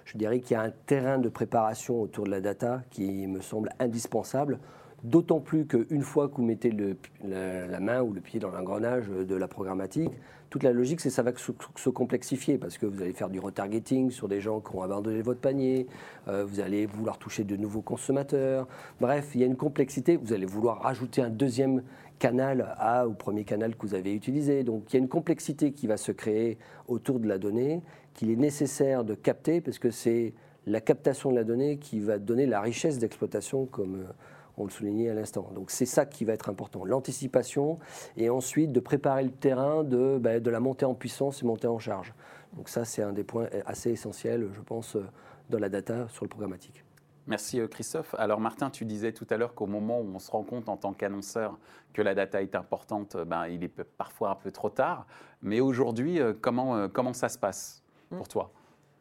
je 0.06 0.18
dirais 0.18 0.40
qu'il 0.40 0.56
y 0.56 0.60
a 0.60 0.62
un 0.62 0.72
terrain 0.72 1.18
de 1.18 1.30
préparation 1.30 2.02
autour 2.02 2.26
de 2.26 2.32
la 2.32 2.40
data 2.40 2.82
qui 2.90 3.28
me 3.28 3.42
semble 3.42 3.70
indispensable. 3.80 4.60
D'autant 5.04 5.40
plus 5.40 5.68
qu'une 5.68 6.02
fois 6.02 6.28
que 6.28 6.38
vous 6.38 6.44
mettez 6.44 6.76
la, 7.24 7.80
main 7.80 8.02
ou 8.02 8.14
le 8.14 8.22
pied 8.22 8.40
dans 8.40 8.50
l'engrenage 8.50 9.08
de 9.08 9.36
la 9.36 9.48
programmatique, 9.48 10.12
toute 10.50 10.64
la 10.64 10.72
logique, 10.72 11.02
c'est 11.02 11.10
que 11.10 11.16
ça 11.16 11.24
va 11.24 11.32
se, 11.36 11.90
complexifier 11.90 12.58
parce 12.58 12.78
que 12.78 12.86
vous 12.86 13.02
allez 13.02 13.14
faire 13.14 13.30
du 13.30 13.40
retargeting 13.40 14.12
sur 14.12 14.28
des 14.28 14.42
gens 14.42 14.60
qui 14.60 14.76
ont 14.76 14.82
abandonné 14.82 15.22
votre 15.22 15.40
panier, 15.40 15.88
euh, 16.28 16.46
vous 16.46 16.62
allez 16.62 16.86
vouloir 16.86 17.18
toucher 17.18 17.44
de 17.44 17.56
nouveaux 17.58 17.82
consommateurs. 17.82 18.68
Bref, 19.00 19.32
il 19.36 19.42
y 19.42 19.44
a 19.44 19.48
une 19.48 19.58
complexité. 19.58 20.16
Vous 20.16 20.34
allez 20.34 20.46
vouloir 20.46 20.82
rajouter 20.82 21.22
un 21.22 21.30
deuxième 21.30 21.84
canal 22.18 22.74
à, 22.78 23.08
au 23.08 23.14
premier 23.14 23.44
canal 23.44 23.76
que 23.76 23.86
vous 23.86 23.94
avez 23.94 24.14
utilisé. 24.14 24.64
Donc 24.64 24.86
il 24.90 24.94
y 24.94 24.98
a 24.98 25.00
une 25.00 25.10
complexité 25.10 25.74
qui 25.74 25.86
va 25.86 25.98
se 25.98 26.12
créer 26.12 26.58
autour 26.88 27.20
de 27.20 27.28
la 27.28 27.38
donnée 27.38 27.82
qu'il 28.14 28.32
est 28.32 28.36
nécessaire 28.36 29.04
de 29.04 29.14
capter 29.14 29.62
parce 29.62 29.80
que 29.80 29.92
c'est 29.92 30.34
la 30.66 30.82
captation 30.82 31.30
de 31.30 31.36
la 31.36 31.44
donnée 31.44 31.78
qui 31.78 32.00
va 32.00 32.18
donner 32.18 32.46
la 32.46 32.62
richesse 32.62 32.98
d'exploitation 32.98 33.66
comme 33.66 33.96
euh, 33.96 34.12
on 34.58 34.66
le 34.66 34.72
soulignait 34.72 35.10
à 35.10 35.14
l'instant. 35.14 35.50
Donc 35.54 35.72
c'est 35.72 35.86
ça 35.86 36.06
qui 36.06 36.26
va 36.26 36.34
être 36.34 36.50
important, 36.50 36.84
l'anticipation 36.84 37.80
et 38.18 38.30
ensuite 38.30 38.72
de 38.72 38.80
préparer 38.80 39.24
le 39.24 39.32
terrain 39.32 39.84
de, 39.84 40.18
ben, 40.20 40.42
de 40.42 40.50
la 40.50 40.60
montée 40.60 40.86
en 40.86 40.96
puissance 40.96 41.44
et 41.44 41.46
montée 41.46 41.68
en 41.68 41.80
charge. 41.80 42.14
Donc 42.56 42.70
ça 42.70 42.84
c'est 42.84 43.04
un 43.04 43.14
des 43.14 43.24
points 43.24 43.48
assez 43.66 43.92
essentiels, 43.92 44.50
je 44.54 44.62
pense, 44.62 44.96
euh, 44.96 45.06
dans 45.50 45.60
la 45.60 45.70
data 45.70 46.08
sur 46.10 46.26
le 46.26 46.30
programmatique. 46.30 46.84
Merci 47.28 47.60
euh, 47.60 47.68
Christophe. 47.68 48.16
Alors 48.18 48.40
Martin, 48.40 48.70
tu 48.70 48.86
disais 48.86 49.12
tout 49.12 49.28
à 49.30 49.38
l'heure 49.38 49.54
qu'au 49.54 49.68
moment 49.68 50.00
où 50.00 50.12
on 50.16 50.20
se 50.20 50.32
rend 50.32 50.44
compte 50.44 50.70
en 50.70 50.78
tant 50.78 50.94
qu'annonceur 50.94 51.58
que 51.94 52.02
la 52.02 52.16
data 52.16 52.42
est 52.42 52.56
importante, 52.56 53.16
ben, 53.28 53.48
il 53.48 53.64
est 53.64 53.84
parfois 53.84 54.32
un 54.32 54.36
peu 54.36 54.52
trop 54.52 54.70
tard. 54.70 55.06
Mais 55.42 55.60
aujourd'hui, 55.60 56.20
comment, 56.42 56.88
comment 56.90 57.14
ça 57.14 57.30
se 57.30 57.38
passe 57.38 57.84
pour 58.10 58.28
toi? 58.28 58.52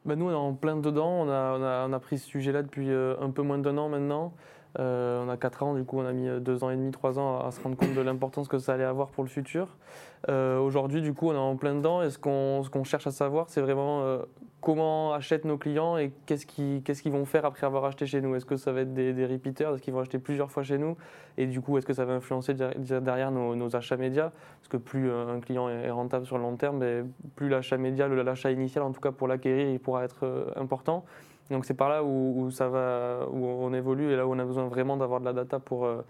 Ben 0.05 0.15
Nous, 0.15 0.25
on 0.25 0.31
est 0.31 0.33
en 0.33 0.53
plein 0.53 0.77
dedans. 0.77 1.21
On 1.21 1.29
a, 1.29 1.57
on 1.57 1.63
a, 1.63 1.87
on 1.87 1.93
a 1.93 1.99
pris 1.99 2.17
ce 2.17 2.27
sujet-là 2.27 2.63
depuis 2.63 2.89
un 2.91 3.29
peu 3.29 3.43
moins 3.43 3.57
d'un 3.59 3.77
an 3.77 3.89
maintenant. 3.89 4.33
Euh, 4.79 5.23
on 5.25 5.29
a 5.29 5.37
4 5.37 5.63
ans, 5.63 5.73
du 5.73 5.83
coup, 5.83 5.99
on 5.99 6.05
a 6.05 6.13
mis 6.13 6.27
2 6.39 6.63
ans 6.63 6.69
et 6.69 6.75
demi, 6.75 6.91
3 6.91 7.19
ans 7.19 7.39
à 7.39 7.51
se 7.51 7.61
rendre 7.61 7.75
compte 7.75 7.93
de 7.93 8.01
l'importance 8.01 8.47
que 8.47 8.59
ça 8.59 8.73
allait 8.73 8.83
avoir 8.83 9.09
pour 9.09 9.23
le 9.23 9.29
futur. 9.29 9.75
Euh, 10.29 10.59
aujourd'hui, 10.59 11.01
du 11.01 11.13
coup, 11.13 11.29
on 11.29 11.33
est 11.33 11.37
en 11.37 11.55
plein 11.55 11.75
dedans 11.75 12.03
et 12.03 12.09
ce 12.09 12.17
qu'on 12.17 12.83
cherche 12.83 13.07
à 13.07 13.11
savoir, 13.11 13.49
c'est 13.49 13.61
vraiment 13.61 14.01
euh, 14.01 14.19
comment 14.61 15.13
achètent 15.13 15.45
nos 15.45 15.57
clients 15.57 15.97
et 15.97 16.11
qu'est-ce 16.25 16.45
qu'ils 16.45 17.11
vont 17.11 17.25
faire 17.25 17.45
après 17.45 17.65
avoir 17.65 17.85
acheté 17.85 18.05
chez 18.05 18.21
nous. 18.21 18.35
Est-ce 18.35 18.45
que 18.45 18.55
ça 18.55 18.71
va 18.71 18.81
être 18.81 18.93
des, 18.93 19.13
des 19.13 19.25
repeaters? 19.25 19.73
Est-ce 19.73 19.81
qu'ils 19.81 19.93
vont 19.93 20.01
acheter 20.01 20.19
plusieurs 20.19 20.51
fois 20.51 20.61
chez 20.61 20.77
nous? 20.77 20.95
Et 21.37 21.47
du 21.47 21.59
coup, 21.61 21.77
est-ce 21.77 21.85
que 21.85 21.93
ça 21.93 22.05
va 22.05 22.13
influencer 22.13 22.53
derrière 22.53 23.31
nos, 23.31 23.75
achats 23.75 23.97
médias? 23.97 24.31
Parce 24.59 24.67
que 24.69 24.77
plus 24.77 25.11
un 25.11 25.39
client 25.39 25.69
est 25.69 25.91
rentable 25.91 26.25
sur 26.25 26.37
le 26.37 26.43
long 26.43 26.55
terme, 26.55 26.79
ben, 26.79 27.09
plus 27.35 27.49
l'achat 27.49 27.77
média, 27.77 28.07
l'achat 28.07 28.51
initial, 28.51 28.83
en 28.83 28.91
tout 28.91 29.01
cas 29.01 29.11
pour 29.11 29.27
l'acquérir, 29.27 29.69
il 29.69 29.79
pourra 29.79 30.03
être 30.03 30.53
important. 30.55 31.05
Donc 31.49 31.65
c'est 31.65 31.73
par 31.73 31.89
là 31.89 32.03
où, 32.03 32.49
ça 32.51 32.67
va, 32.67 33.27
où 33.31 33.45
on 33.45 33.73
évolue 33.73 34.11
et 34.11 34.15
là 34.15 34.27
où 34.27 34.33
on 34.33 34.39
a 34.39 34.45
besoin 34.45 34.67
vraiment 34.67 34.97
d'avoir 34.97 35.19
de 35.19 35.25
la 35.25 35.33
data 35.33 35.59
pour, 35.59 35.85
euh, 35.85 36.01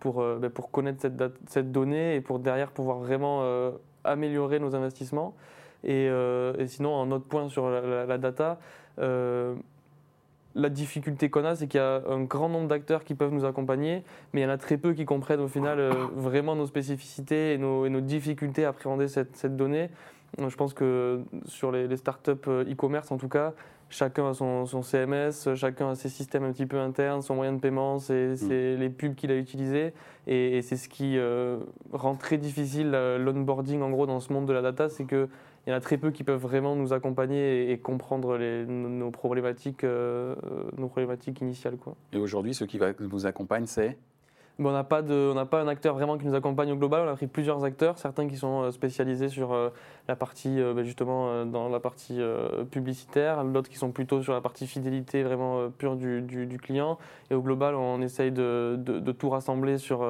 pour, 0.00 0.20
euh, 0.20 0.38
ben, 0.40 0.50
pour 0.50 0.70
connaître 0.70 1.00
cette, 1.00 1.22
cette, 1.46 1.70
donnée 1.70 2.16
et 2.16 2.20
pour 2.20 2.38
derrière 2.38 2.70
pouvoir 2.70 2.98
vraiment 2.98 3.40
euh, 3.42 3.72
améliorer 4.04 4.58
nos 4.58 4.74
investissements. 4.74 5.34
Et, 5.84 6.10
sinon, 6.66 7.00
un 7.00 7.12
autre 7.12 7.26
point 7.26 7.48
sur 7.48 7.68
la, 7.68 8.18
data, 8.18 8.58
la 8.98 10.68
difficulté 10.68 11.30
qu'on 11.30 11.44
a, 11.44 11.54
c'est 11.54 11.68
qu'il 11.68 11.78
y 11.78 11.82
a 11.82 12.02
un 12.08 12.24
grand 12.24 12.48
nombre 12.48 12.66
d'acteurs 12.66 13.04
qui 13.04 13.14
peuvent 13.14 13.32
nous 13.32 13.44
accompagner, 13.44 14.02
mais 14.32 14.40
il 14.40 14.44
y 14.44 14.46
en 14.46 14.50
a 14.50 14.56
très 14.56 14.78
peu 14.78 14.94
qui 14.94 15.04
comprennent 15.04 15.38
au 15.38 15.46
final 15.46 15.78
vraiment 16.16 16.56
nos 16.56 16.66
spécificités 16.66 17.52
et 17.52 17.58
nos, 17.58 17.86
et 17.86 17.90
nos 17.90 18.00
difficultés 18.00 18.64
à 18.64 18.70
appréhender 18.70 19.06
cette, 19.06 19.36
cette, 19.36 19.56
donnée. 19.56 19.90
Je 20.38 20.56
pense 20.56 20.74
que 20.74 21.20
sur 21.44 21.70
les 21.70 21.96
startups 21.96 22.48
e-commerce, 22.48 23.12
en 23.12 23.18
tout 23.18 23.28
cas, 23.28 23.52
chacun 23.88 24.30
a 24.30 24.34
son, 24.34 24.82
CMS, 24.82 25.54
chacun 25.54 25.90
a 25.90 25.94
ses 25.94 26.08
systèmes 26.08 26.44
un 26.44 26.52
petit 26.52 26.66
peu 26.66 26.78
internes, 26.78 27.22
son 27.22 27.34
moyen 27.34 27.52
de 27.52 27.60
paiement, 27.60 27.98
c'est 27.98 28.34
mm. 28.34 28.78
les 28.78 28.90
pubs 28.90 29.14
qu'il 29.14 29.30
a 29.30 29.36
utilisés. 29.36 29.92
Et, 30.26 30.62
c'est 30.62 30.76
ce 30.76 30.88
qui 30.88 31.18
euh, 31.18 31.58
rend 31.92 32.16
très 32.16 32.38
difficile 32.38 32.92
euh, 32.94 33.18
l'onboarding 33.18 33.82
en 33.82 33.90
gros 33.90 34.06
dans 34.06 34.20
ce 34.20 34.32
monde 34.32 34.46
de 34.46 34.52
la 34.52 34.62
data, 34.62 34.88
c'est 34.88 35.06
qu'il 35.06 35.28
y 35.66 35.72
en 35.72 35.74
a 35.74 35.80
très 35.80 35.98
peu 35.98 36.10
qui 36.10 36.24
peuvent 36.24 36.40
vraiment 36.40 36.74
nous 36.74 36.92
accompagner 36.92 37.70
et, 37.70 37.78
comprendre 37.78 38.38
nos, 38.38 39.10
problématiques, 39.10 39.84
euh, 39.84 40.34
nos 40.76 40.88
problématiques 40.88 41.40
initiales. 41.40 41.76
Quoi. 41.76 41.94
Et 42.12 42.18
aujourd'hui, 42.18 42.54
ce 42.54 42.64
qui 42.64 42.80
vous 43.00 43.26
accompagne, 43.26 43.66
c'est 43.66 43.96
on 44.58 44.72
n'a 44.72 44.84
pas, 44.84 45.02
pas 45.02 45.60
un 45.60 45.68
acteur 45.68 45.94
vraiment 45.94 46.16
qui 46.16 46.26
nous 46.26 46.34
accompagne 46.34 46.72
au 46.72 46.76
global. 46.76 47.06
On 47.06 47.10
a 47.10 47.16
pris 47.16 47.26
plusieurs 47.26 47.64
acteurs, 47.64 47.98
certains 47.98 48.26
qui 48.26 48.36
sont 48.36 48.62
euh, 48.62 48.70
spécialisés 48.70 49.28
sur 49.28 49.52
euh, 49.52 49.68
la 50.08 50.16
partie, 50.16 50.60
euh, 50.60 50.72
ben, 50.72 50.84
justement, 50.84 51.44
dans 51.44 51.68
la 51.68 51.80
partie 51.80 52.20
publicitaire, 52.70 53.44
d'autres 53.44 53.68
qui 53.68 53.76
sont 53.76 53.90
plutôt 53.90 54.22
sur 54.22 54.32
la 54.32 54.40
partie 54.40 54.66
fidélité 54.66 55.22
vraiment 55.22 55.68
pure 55.70 55.96
du, 55.96 56.58
client. 56.62 56.98
Et 57.30 57.34
au 57.34 57.42
global, 57.42 57.74
on 57.74 58.00
essaye 58.00 58.32
de, 58.32 58.78
tout 59.18 59.30
rassembler 59.30 59.78
sur, 59.78 60.06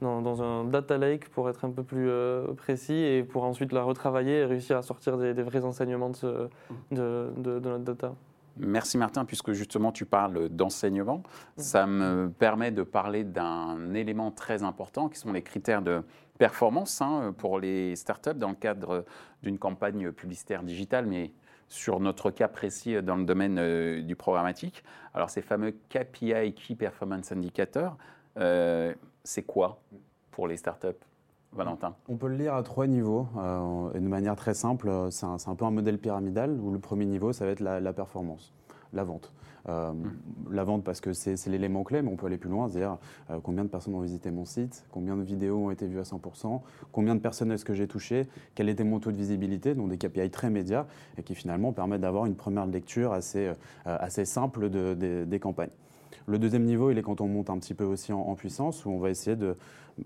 dans, 0.00 0.42
un 0.42 0.64
data 0.64 0.98
lake 0.98 1.28
pour 1.28 1.48
être 1.48 1.64
un 1.64 1.70
peu 1.70 1.82
plus 1.82 2.10
précis 2.56 2.94
et 2.94 3.22
pour 3.22 3.44
ensuite 3.44 3.72
la 3.72 3.82
retravailler 3.82 4.38
et 4.38 4.44
réussir 4.44 4.76
à 4.76 4.82
sortir 4.82 5.18
des, 5.18 5.42
vrais 5.42 5.64
enseignements 5.64 6.10
de, 6.10 6.48
de 6.90 7.60
notre 7.60 7.84
data. 7.84 8.14
Merci 8.60 8.98
Martin, 8.98 9.24
puisque 9.24 9.52
justement 9.52 9.92
tu 9.92 10.04
parles 10.04 10.48
d'enseignement. 10.48 11.22
Ça 11.56 11.86
me 11.86 12.28
permet 12.28 12.70
de 12.70 12.82
parler 12.82 13.24
d'un 13.24 13.94
élément 13.94 14.30
très 14.30 14.62
important 14.62 15.08
qui 15.08 15.18
sont 15.18 15.32
les 15.32 15.42
critères 15.42 15.82
de 15.82 16.02
performance 16.38 17.00
hein, 17.00 17.34
pour 17.36 17.58
les 17.58 17.94
startups 17.96 18.34
dans 18.34 18.50
le 18.50 18.54
cadre 18.54 19.04
d'une 19.42 19.58
campagne 19.58 20.12
publicitaire 20.12 20.62
digitale, 20.62 21.06
mais 21.06 21.32
sur 21.68 22.00
notre 22.00 22.30
cas 22.30 22.48
précis 22.48 23.02
dans 23.02 23.16
le 23.16 23.24
domaine 23.24 23.58
euh, 23.58 24.02
du 24.02 24.16
programmatique. 24.16 24.82
Alors 25.14 25.30
ces 25.30 25.42
fameux 25.42 25.72
KPI, 25.88 26.54
Key 26.54 26.74
Performance 26.74 27.32
Indicators, 27.32 27.96
euh, 28.38 28.94
c'est 29.22 29.42
quoi 29.42 29.80
pour 30.30 30.48
les 30.48 30.56
startups? 30.56 31.07
Valentin 31.52 31.94
On 32.08 32.16
peut 32.16 32.28
le 32.28 32.36
lire 32.36 32.54
à 32.54 32.62
trois 32.62 32.86
niveaux, 32.86 33.26
euh, 33.36 33.92
et 33.94 34.00
de 34.00 34.08
manière 34.08 34.36
très 34.36 34.54
simple. 34.54 34.90
C'est 35.10 35.26
un, 35.26 35.54
peu 35.56 35.64
un 35.64 35.70
modèle 35.70 35.98
pyramidal 35.98 36.58
où 36.60 36.70
le 36.70 36.78
premier 36.78 37.06
niveau, 37.06 37.32
ça 37.32 37.46
va 37.46 37.52
être 37.52 37.60
la, 37.60 37.92
performance, 37.92 38.52
la 38.92 39.04
vente. 39.04 39.32
Euh, 39.68 39.92
hmm. 39.92 40.10
La 40.52 40.64
vente 40.64 40.84
parce 40.84 41.00
que 41.00 41.12
c'est 41.12 41.44
l'élément 41.46 41.84
clé, 41.84 42.00
mais 42.00 42.10
on 42.10 42.16
peut 42.16 42.26
aller 42.26 42.38
plus 42.38 42.50
loin, 42.50 42.68
c'est-à-dire 42.68 42.98
euh, 43.30 43.38
combien 43.42 43.64
de 43.64 43.68
personnes 43.68 43.94
ont 43.94 44.00
visité 44.00 44.30
mon 44.30 44.44
site, 44.44 44.86
combien 44.90 45.16
de 45.16 45.22
vidéos 45.22 45.56
ont 45.66 45.70
été 45.70 45.86
vues 45.86 45.98
à 45.98 46.04
100%, 46.04 46.60
combien 46.92 47.14
de 47.14 47.20
personnes 47.20 47.50
est-ce 47.50 47.64
que 47.64 47.74
j'ai 47.74 47.88
touché, 47.88 48.28
quel 48.54 48.68
était 48.68 48.84
mon 48.84 49.00
taux 49.00 49.10
de 49.10 49.16
visibilité, 49.16 49.74
donc 49.74 49.88
des 49.88 49.98
KPI 49.98 50.30
très 50.30 50.50
médias 50.50 50.86
et 51.16 51.22
qui 51.22 51.34
finalement 51.34 51.72
permettent 51.72 52.02
d'avoir 52.02 52.26
une 52.26 52.36
première 52.36 52.66
lecture 52.66 53.12
assez, 53.12 53.52
assez 53.84 54.24
simple 54.24 54.70
des 54.70 55.40
campagnes. 55.40 55.70
Le 56.28 56.38
deuxième 56.38 56.64
niveau, 56.64 56.90
il 56.90 56.98
est 56.98 57.02
quand 57.02 57.22
on 57.22 57.26
monte 57.26 57.48
un 57.48 57.58
petit 57.58 57.72
peu 57.72 57.84
aussi 57.84 58.12
en, 58.12 58.34
puissance, 58.34 58.84
où 58.84 58.90
on 58.90 58.98
va 58.98 59.08
essayer 59.08 59.34
de, 59.34 59.56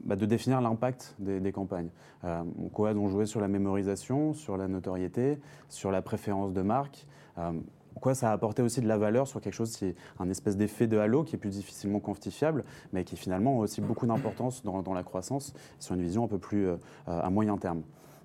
bah, 0.04 0.16
définir 0.16 0.60
l'impact 0.60 1.14
des, 1.18 1.52
campagnes. 1.52 1.90
Euh, 2.24 2.42
quoi 2.72 2.92
on 2.92 3.08
jouait 3.08 3.26
sur 3.26 3.40
la 3.40 3.48
mémorisation, 3.48 4.32
sur 4.32 4.56
la 4.56 4.68
notoriété, 4.68 5.38
sur 5.68 5.90
la 5.90 6.02
préférence 6.02 6.52
de 6.52 6.62
marque. 6.62 7.06
Euh, 7.38 7.52
quoi 8.00 8.14
ça 8.14 8.30
a 8.30 8.32
apporté 8.32 8.62
aussi 8.62 8.80
de 8.80 8.88
la 8.88 8.98
valeur 8.98 9.28
sur 9.28 9.40
quelque 9.40 9.54
chose 9.54 9.76
qui 9.76 9.86
est 9.86 9.96
un 10.18 10.28
espèce 10.28 10.56
d'effet 10.56 10.86
de 10.86 10.98
halo 10.98 11.24
qui 11.24 11.36
est 11.36 11.38
plus 11.38 11.50
difficilement 11.50 12.00
quantifiable, 12.00 12.64
mais 12.92 13.04
qui 13.04 13.16
finalement 13.16 13.58
a 13.58 13.62
aussi 13.62 13.80
beaucoup 13.80 14.06
d'importance 14.06 14.62
dans, 14.64 14.94
la 14.94 15.02
croissance 15.02 15.54
sur 15.78 15.94
une 15.94 16.02
vision 16.02 16.24
un 16.24 16.28
peu 16.28 16.38
plus 16.38 16.66
euh, 16.66 16.76
à 17.06 17.30
moyen 17.30 17.56
terme. 17.56 17.82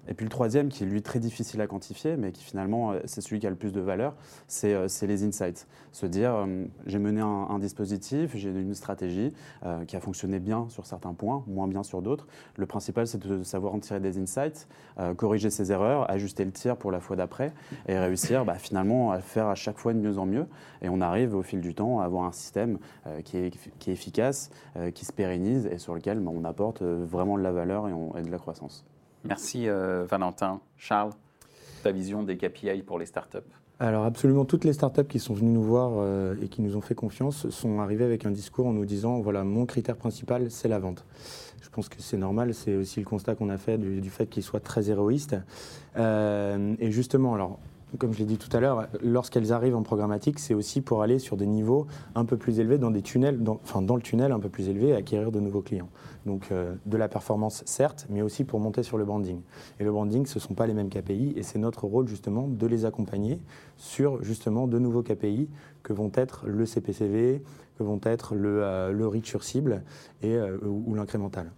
Et 0.08 0.14
puis 0.14 0.26
le 0.26 0.30
troisième, 0.30 0.70
qui 0.70 0.84
est 0.84 0.88
lui 0.88 1.02
très 1.02 1.20
difficile 1.20 1.62
à 1.62 1.68
quantifier, 1.68 2.16
mais 2.18 2.32
qui 2.32 2.44
finalement 2.44 2.92
euh, 2.92 3.00
c'est 3.06 3.22
celui 3.22 3.40
qui 3.40 3.48
a 3.48 3.50
le 3.50 3.56
plus 3.56 3.72
de 3.72 3.82
valeur, 3.82 4.16
c'est 4.48 4.74
euh, 4.74 4.88
les 5.02 5.24
insights. 5.24 5.68
Se 5.92 6.06
dire, 6.06 6.34
euh, 6.34 6.66
j'ai 6.86 7.00
mené 7.00 7.22
un, 7.22 7.60
dispositif, 7.60 8.36
j'ai 8.36 8.50
une 8.50 8.76
stratégie 8.76 9.34
qui 9.88 9.96
a 9.96 10.00
fonctionné 10.00 10.40
bien 10.40 10.68
sur 10.70 10.86
certains 10.86 11.14
points, 11.14 11.44
moins 11.48 11.68
bien 11.68 11.82
sur 11.82 12.04
d'autres. 12.04 12.28
Le 12.56 12.68
principal, 12.68 13.08
c'est 13.08 13.18
de 13.18 13.42
savoir 13.42 13.74
en 13.74 13.80
tirer 13.80 14.00
des 14.00 14.20
insights, 14.20 14.68
corriger 15.16 15.50
ses 15.50 15.72
erreurs, 15.72 16.10
ajuster 16.12 16.46
le 16.46 16.52
tir 16.52 16.78
pour 16.78 16.92
la 16.92 17.00
fois 17.00 17.16
d'après, 17.16 17.52
et 17.88 17.98
réussir 17.98 18.46
bah, 18.46 18.56
finalement 18.56 19.12
à 19.12 19.20
faire 19.22 19.48
à 19.48 19.56
chaque 19.56 19.80
fois 19.80 19.94
de 19.94 20.00
mieux 20.00 20.20
en 20.20 20.28
mieux. 20.28 20.46
Et 20.84 20.90
on 20.90 21.02
arrive 21.02 21.36
au 21.36 21.42
fil 21.42 21.62
du 21.62 21.74
temps 21.74 22.00
à 22.00 22.06
avoir 22.06 22.26
un 22.26 22.32
système 22.32 22.78
qui, 23.24 23.38
est, 23.38 23.88
efficace, 23.88 24.52
qui 24.94 25.06
se 25.06 25.14
pérennise 25.14 25.66
et 25.66 25.80
sur 25.80 25.96
lequel 25.96 26.20
bah, 26.20 26.32
on 26.34 26.44
apporte 26.44 26.84
vraiment 26.84 27.38
de 27.38 27.44
la 27.44 27.52
valeur 27.52 27.88
et 27.88 28.22
de 28.22 28.30
la 28.30 28.38
croissance. 28.38 28.86
Merci 29.28 29.68
euh, 29.68 30.06
Valentin. 30.10 30.62
Charles, 30.78 31.12
ta 31.84 31.92
vision 31.92 32.24
des 32.24 32.38
KPI 32.38 32.82
pour 32.82 32.98
les 32.98 33.06
startups? 33.06 33.38
Alors 33.80 34.06
absolument 34.06 34.46
toutes 34.46 34.64
les 34.64 34.74
startups 34.74 35.06
qui 35.06 35.20
sont 35.20 35.36
venues 35.36 35.52
nous 35.52 35.62
voir 35.62 35.92
euh, 35.98 36.36
et 36.42 36.48
qui 36.48 36.64
nous 36.64 36.76
ont 36.76 36.82
fait 36.82 36.96
confiance 36.96 37.48
sont 37.50 37.80
arrivées 37.80 38.06
avec 38.06 38.26
un 38.26 38.32
discours 38.32 38.66
en 38.66 38.74
nous 38.74 38.86
disant 38.86 39.20
voilà 39.20 39.44
mon 39.44 39.68
critère 39.68 39.98
principal 39.98 40.50
c'est 40.50 40.68
la 40.68 40.80
vente. 40.80 41.06
Je 41.62 41.70
pense 41.70 41.88
que 41.88 42.02
c'est 42.02 42.18
normal, 42.18 42.56
c'est 42.56 42.76
aussi 42.76 43.00
le 43.00 43.06
constat 43.06 43.36
qu'on 43.36 43.50
a 43.50 43.58
fait 43.58 43.78
du, 43.78 44.10
fait 44.10 44.26
qu'ils 44.26 44.42
soient 44.42 44.60
très 44.60 44.90
héroïstes. 44.90 45.36
Euh, 45.98 46.74
et 46.80 46.90
justement 46.90 47.36
alors 47.36 47.60
comme 47.98 48.14
je 48.14 48.20
l'ai 48.20 48.26
dit 48.26 48.38
tout 48.38 48.56
à 48.56 48.60
l'heure, 48.60 48.88
lorsqu'elles 49.02 49.54
arrivent 49.54 49.76
en 49.76 49.84
programmatique, 49.84 50.40
c'est 50.40 50.54
aussi 50.54 50.82
pour 50.82 51.02
aller 51.04 51.20
sur 51.20 51.38
des 51.38 51.46
niveaux 51.46 51.88
un 52.16 52.26
peu 52.26 52.36
plus 52.36 52.60
élevés 52.60 52.78
dans 52.78 52.92
des 52.92 53.02
tunnels, 53.02 53.42
dans, 53.42 53.62
dans 53.82 53.96
le 53.96 54.02
tunnel 54.02 54.34
un 54.34 54.40
peu 54.40 54.50
plus 54.50 54.68
élevé, 54.68 54.90
et 54.90 54.96
acquérir 54.96 55.32
de 55.32 55.40
nouveaux 55.40 55.62
clients. 55.62 55.88
Donc 56.28 56.52
euh, 56.52 56.76
de 56.86 56.98
la 56.98 57.08
performance 57.08 57.64
certes, 57.66 58.06
mais 58.10 58.22
aussi 58.22 58.44
pour 58.44 58.60
monter 58.60 58.84
sur 58.84 59.00
le 59.00 59.06
branding. 59.06 59.42
Et 59.80 59.84
le 59.84 59.92
branding, 59.92 60.28
ce 60.28 60.38
ne 60.38 60.42
sont 60.42 60.54
pas 60.54 60.68
les 60.68 60.76
mêmes 60.76 60.90
KPI, 60.90 61.34
et 61.36 61.42
c'est 61.42 61.58
notre 61.58 61.86
rôle 61.86 62.08
justement 62.08 62.48
de 62.48 62.68
les 62.68 62.86
accompagner 62.86 63.40
sur 63.78 64.24
justement 64.24 64.68
de 64.68 64.78
nouveaux 64.78 65.02
KPI 65.02 65.50
que 65.82 65.94
vont 65.94 66.12
être 66.14 66.46
le 66.46 66.66
CPCV, 66.66 67.42
que 67.80 67.84
vont 67.84 68.02
être 68.04 68.36
le, 68.36 68.64
euh, 68.64 68.92
le 68.92 69.08
reach 69.08 69.28
sur 69.28 69.44
cible 69.44 69.84
et, 70.22 70.36
euh, 70.36 70.60
ou 70.64 70.94
l'incrémental. 70.94 71.52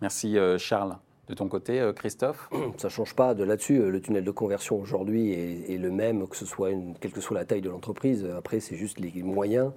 Merci 0.00 0.36
Charles. 0.56 0.96
De 1.30 1.34
ton 1.36 1.46
côté, 1.46 1.78
euh, 1.78 1.92
Christophe 1.92 2.50
Ça 2.76 2.88
ne 2.88 2.90
change 2.90 3.14
pas 3.14 3.34
de 3.34 3.44
là-dessus. 3.44 3.80
Euh, 3.80 3.88
le 3.88 4.00
tunnel 4.00 4.24
de 4.24 4.30
conversion 4.32 4.80
aujourd'hui 4.80 5.30
est, 5.30 5.78
le 5.78 5.92
même, 5.92 6.26
que 6.26 6.36
ce 6.36 6.44
soit 6.44 6.70
une, 6.70 6.94
quelle 6.98 7.12
que 7.12 7.20
soit 7.20 7.36
la 7.36 7.44
taille 7.44 7.60
de 7.60 7.70
l'entreprise. 7.70 8.26
Après, 8.36 8.58
c'est 8.58 8.74
juste 8.74 8.98
les 8.98 9.22
moyens 9.22 9.70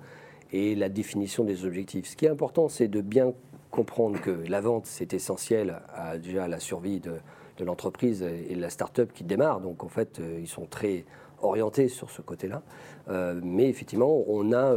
et 0.51 0.73
la 0.73 0.89
définition 0.89 1.43
des 1.43 1.63
objectifs. 1.63 2.07
Ce 2.07 2.15
qui 2.15 2.25
est 2.25 2.29
important, 2.29 2.69
c'est 2.69 2.87
de 2.87 3.01
bien 3.01 3.33
comprendre 3.73 4.21
que 4.21 4.29
la 4.47 4.61
vente, 4.61 4.85
c'est 4.85 5.13
essentiel 5.13 5.81
à 5.95 6.47
la 6.47 6.59
survie 6.59 6.99
de, 6.99 7.13
l'entreprise 7.59 8.21
et 8.21 8.55
de 8.55 8.61
la 8.61 8.69
start-up 8.69 9.11
qui 9.13 9.23
démarre. 9.23 9.61
Donc, 9.61 9.83
en 9.83 9.87
fait, 9.87 10.19
euh, 10.19 10.39
ils 10.39 10.47
sont 10.47 10.65
très 10.65 11.05
orientés 11.41 11.87
sur 11.89 12.09
ce 12.09 12.21
côté-là. 12.21 12.61
mais 13.43 13.67
effectivement, 13.67 14.23
on 14.27 14.53
a 14.53 14.73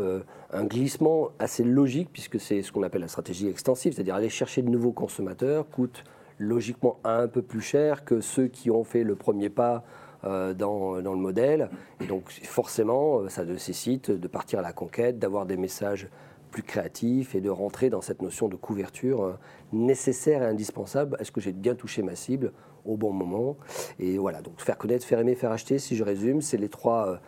un 0.50 0.65
glissement 0.65 1.29
assez 1.38 1.62
logique, 1.62 2.09
puisque 2.12 2.41
c'est 2.41 2.62
ce 2.62 2.73
qu'on 2.73 2.83
appelle 2.83 3.03
la 3.03 3.09
stratégie 3.09 3.47
extensive, 3.47 3.93
c'est-à-dire 3.93 4.17
aller 4.17 4.29
chercher 4.29 4.62
de 4.62 4.69
nouveaux 4.69 4.91
consommateurs 4.91 5.69
coûte 5.71 6.03
logiquement 6.41 6.99
un 7.05 7.29
peu 7.29 7.41
plus 7.41 7.61
cher 7.61 8.05
que 8.05 8.21
ceux 8.21 8.49
qui 8.49 8.73
ont 8.73 8.83
fait 8.83 9.05
le 9.05 9.15
premier 9.15 9.49
pas 9.49 9.85
euh, 10.25 10.55
dans, 10.55 11.00
dans, 11.03 11.12
le 11.12 11.19
modèle. 11.19 11.69
Et 12.00 12.07
donc 12.07 12.31
forcément, 12.31 13.21
euh, 13.21 13.29
ça 13.29 13.45
nécessite 13.45 14.11
de 14.11 14.29
partir 14.29 14.59
à 14.59 14.62
la 14.62 14.73
conquête, 14.73 15.19
d'avoir 15.19 15.47
des 15.47 15.57
messages 15.57 16.09
plus 16.57 16.63
créatifs 16.63 17.35
et 17.35 17.43
de 17.43 17.51
rentrer 17.51 17.91
dans 17.91 18.01
cette 18.01 18.23
notion 18.23 18.49
de 18.49 18.57
couverture 18.57 19.23
euh, 19.23 19.33
nécessaire 19.73 20.43
et 20.43 20.47
indispensable. 20.47 21.19
Est-ce 21.21 21.31
que 21.31 21.43
j'ai 21.43 21.53
bien 21.53 21.75
touché 21.75 22.01
ma 22.03 22.15
cible 22.15 22.53
au 22.87 22.97
bon 22.97 23.13
moment? 23.13 23.59
Et 23.99 24.17
voilà, 24.17 24.41
donc 24.41 24.59
faire 24.61 24.79
connaître, 24.79 25.05
faire 25.05 25.19
aimer, 25.19 25.35
faire 25.35 25.53
acheter, 25.53 25.79
si 25.79 25.97
je 25.97 26.05
résume, 26.05 26.41
c'est 26.41 26.57
les 26.57 26.69
trois 26.69 27.21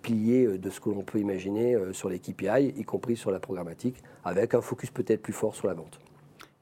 piliers 0.00 0.56
de 0.56 0.70
ce 0.70 0.80
que 0.80 0.88
l'on 0.88 1.02
peut 1.02 1.18
imaginer 1.18 1.76
sur 1.92 2.08
les 2.08 2.18
KPI, 2.18 2.72
y 2.76 2.84
compris 2.84 3.14
sur 3.14 3.30
la 3.30 3.40
programmatique, 3.40 4.02
avec 4.24 4.54
un 4.54 4.62
focus 4.62 4.90
peut-être 4.90 5.20
plus 5.20 5.34
fort 5.34 5.54
sur 5.54 5.68
la 5.68 5.74
vente. 5.74 6.00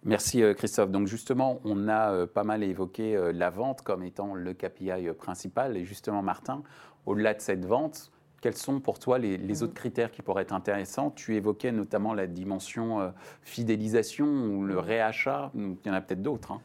Merci 0.05 0.43
euh, 0.43 0.53
Christophe. 0.53 0.91
Donc 0.91 1.07
justement, 1.07 1.61
on 1.65 1.89
a 1.89 2.13
euh, 2.13 2.27
pas 2.27 2.45
mal 2.45 2.63
évoqué 2.63 3.17
euh, 3.17 3.33
la 3.33 3.49
vente 3.49 3.81
comme 3.81 4.03
étant 4.03 4.35
le 4.35 4.53
KPI 4.53 5.11
principal. 5.17 5.79
Et 5.79 5.85
justement, 5.85 6.23
Martin, 6.23 6.63
au-delà 7.07 7.33
de 7.33 7.41
cette 7.41 7.65
vente, 7.65 8.13
quels 8.45 8.57
sont 8.59 8.79
pour 8.79 8.99
toi 8.99 9.19
les, 9.19 9.63
autres 9.63 9.73
critères 9.73 10.11
qui 10.11 10.21
pourraient 10.21 10.43
être 10.43 10.53
intéressants? 10.53 11.11
Tu 11.11 11.35
évoquais 11.35 11.73
notamment 11.73 12.13
la 12.13 12.27
dimension 12.27 13.11
fidélisation 13.41 14.27
ou 14.27 14.65
le 14.65 14.79
réachat. 14.79 15.51
Il 15.55 15.77
y 15.87 15.91
en 15.91 15.95
a 15.95 16.03
peut-être 16.03 16.21
d'autres. 16.21 16.53
Hein. 16.53 16.61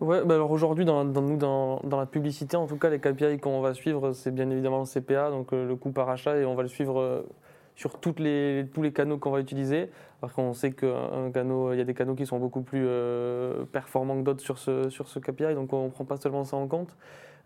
Ouais, 0.00 0.24
bah 0.24 0.34
alors 0.34 0.50
aujourd'hui, 0.50 0.84
dans, 0.84 1.04
nous, 1.04 1.36
dans, 1.36 1.80
la 1.84 2.06
publicité, 2.06 2.56
en 2.56 2.66
tout 2.66 2.78
cas, 2.78 2.90
les 2.90 2.98
KPI 2.98 3.38
qu'on 3.38 3.60
va 3.60 3.74
suivre, 3.74 4.12
c'est 4.12 4.34
bien 4.34 4.50
évidemment 4.50 4.80
le 4.80 4.86
CPA, 4.86 5.30
donc 5.30 5.52
le 5.52 5.76
coût 5.76 5.92
par 5.92 6.10
achat, 6.10 6.36
et 6.36 6.44
on 6.44 6.56
va 6.56 6.62
le 6.62 6.68
suivre 6.68 7.24
sur 7.76 8.00
toutes 8.00 8.18
les, 8.18 8.66
tous 8.74 8.82
les 8.82 8.92
canaux 8.92 9.18
qu'on 9.18 9.30
va 9.30 9.38
utiliser. 9.38 9.88
Parce 10.20 10.32
qu'on 10.32 10.52
sait 10.52 10.72
qu'il 10.72 10.88
y 10.88 11.80
a 11.80 11.84
des 11.84 11.94
canaux 11.94 12.16
qui 12.16 12.26
sont 12.26 12.40
beaucoup 12.40 12.62
plus 12.62 12.84
euh, 12.84 13.64
performants 13.66 14.16
que 14.16 14.22
d'autres 14.22 14.42
sur 14.42 14.58
ce, 14.58 14.90
sur 14.90 15.06
ce 15.06 15.20
KPI, 15.20 15.54
donc 15.54 15.72
on 15.72 15.84
ne 15.84 15.90
prend 15.90 16.04
pas 16.04 16.16
seulement 16.16 16.42
ça 16.42 16.56
en 16.56 16.66
compte. 16.66 16.96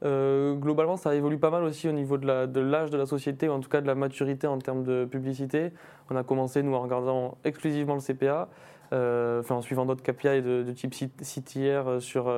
Euh, 0.03 0.55
globalement, 0.55 0.97
ça 0.97 1.15
évolue 1.15 1.39
pas 1.39 1.51
mal 1.51 1.63
aussi 1.65 1.89
au 1.89 1.93
niveau 1.93 2.19
de 2.19 2.27
l'âge 2.61 2.91
de, 2.91 2.97
la 2.97 3.07
société, 3.07 3.49
ou 3.49 3.53
en 3.53 3.61
tout 3.61 3.69
cas 3.69 3.81
de 3.81 3.87
la 3.87 3.95
maturité 3.95 4.47
en 4.47 4.59
termes 4.59 4.85
de 4.85 5.05
publicité. 5.05 5.73
On 6.11 6.17
a 6.17 6.25
commencé, 6.25 6.63
nous, 6.63 6.75
en 6.75 6.81
regardant 6.81 7.39
exclusivement 7.45 7.95
le 7.95 8.01
CPA, 8.01 8.49
euh, 8.93 9.43
en 9.49 9.63
suivant 9.63 9.87
d'autres 9.87 10.03
KPI 10.03 10.43
de, 10.43 10.73
type 10.73 10.95
CTR 10.95 12.01
sur, 12.01 12.33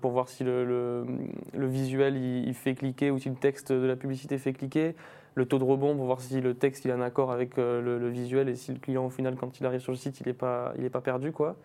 pour 0.00 0.10
voir 0.12 0.28
si 0.28 0.44
le, 0.44 1.04
visuel 1.54 2.16
il, 2.16 2.54
fait 2.54 2.74
cliquer 2.74 3.10
ou 3.10 3.18
si 3.18 3.28
le 3.28 3.34
texte 3.34 3.72
de 3.72 3.86
la 3.86 3.96
publicité 3.96 4.38
fait 4.38 4.52
cliquer 4.52 4.94
le 5.34 5.46
taux 5.46 5.58
de 5.58 5.64
rebond 5.64 5.96
pour 5.96 6.06
voir 6.06 6.20
si 6.20 6.40
le 6.40 6.54
texte 6.54 6.84
il 6.84 6.90
est 6.90 6.94
en 6.94 7.00
accord 7.00 7.30
avec 7.30 7.58
euh, 7.58 7.80
le, 7.80 8.08
visuel 8.08 8.48
et 8.48 8.56
si 8.56 8.72
le 8.72 8.78
client 8.78 9.06
au 9.06 9.10
final 9.10 9.36
quand 9.36 9.60
il 9.60 9.66
arrive 9.66 9.80
sur 9.80 9.92
le 9.92 9.98
site 9.98 10.20
il 10.20 10.26
n'est 10.26 10.34
pas, 10.34 10.72
pas 10.92 11.00
perdu 11.00 11.32
quoi. 11.32 11.56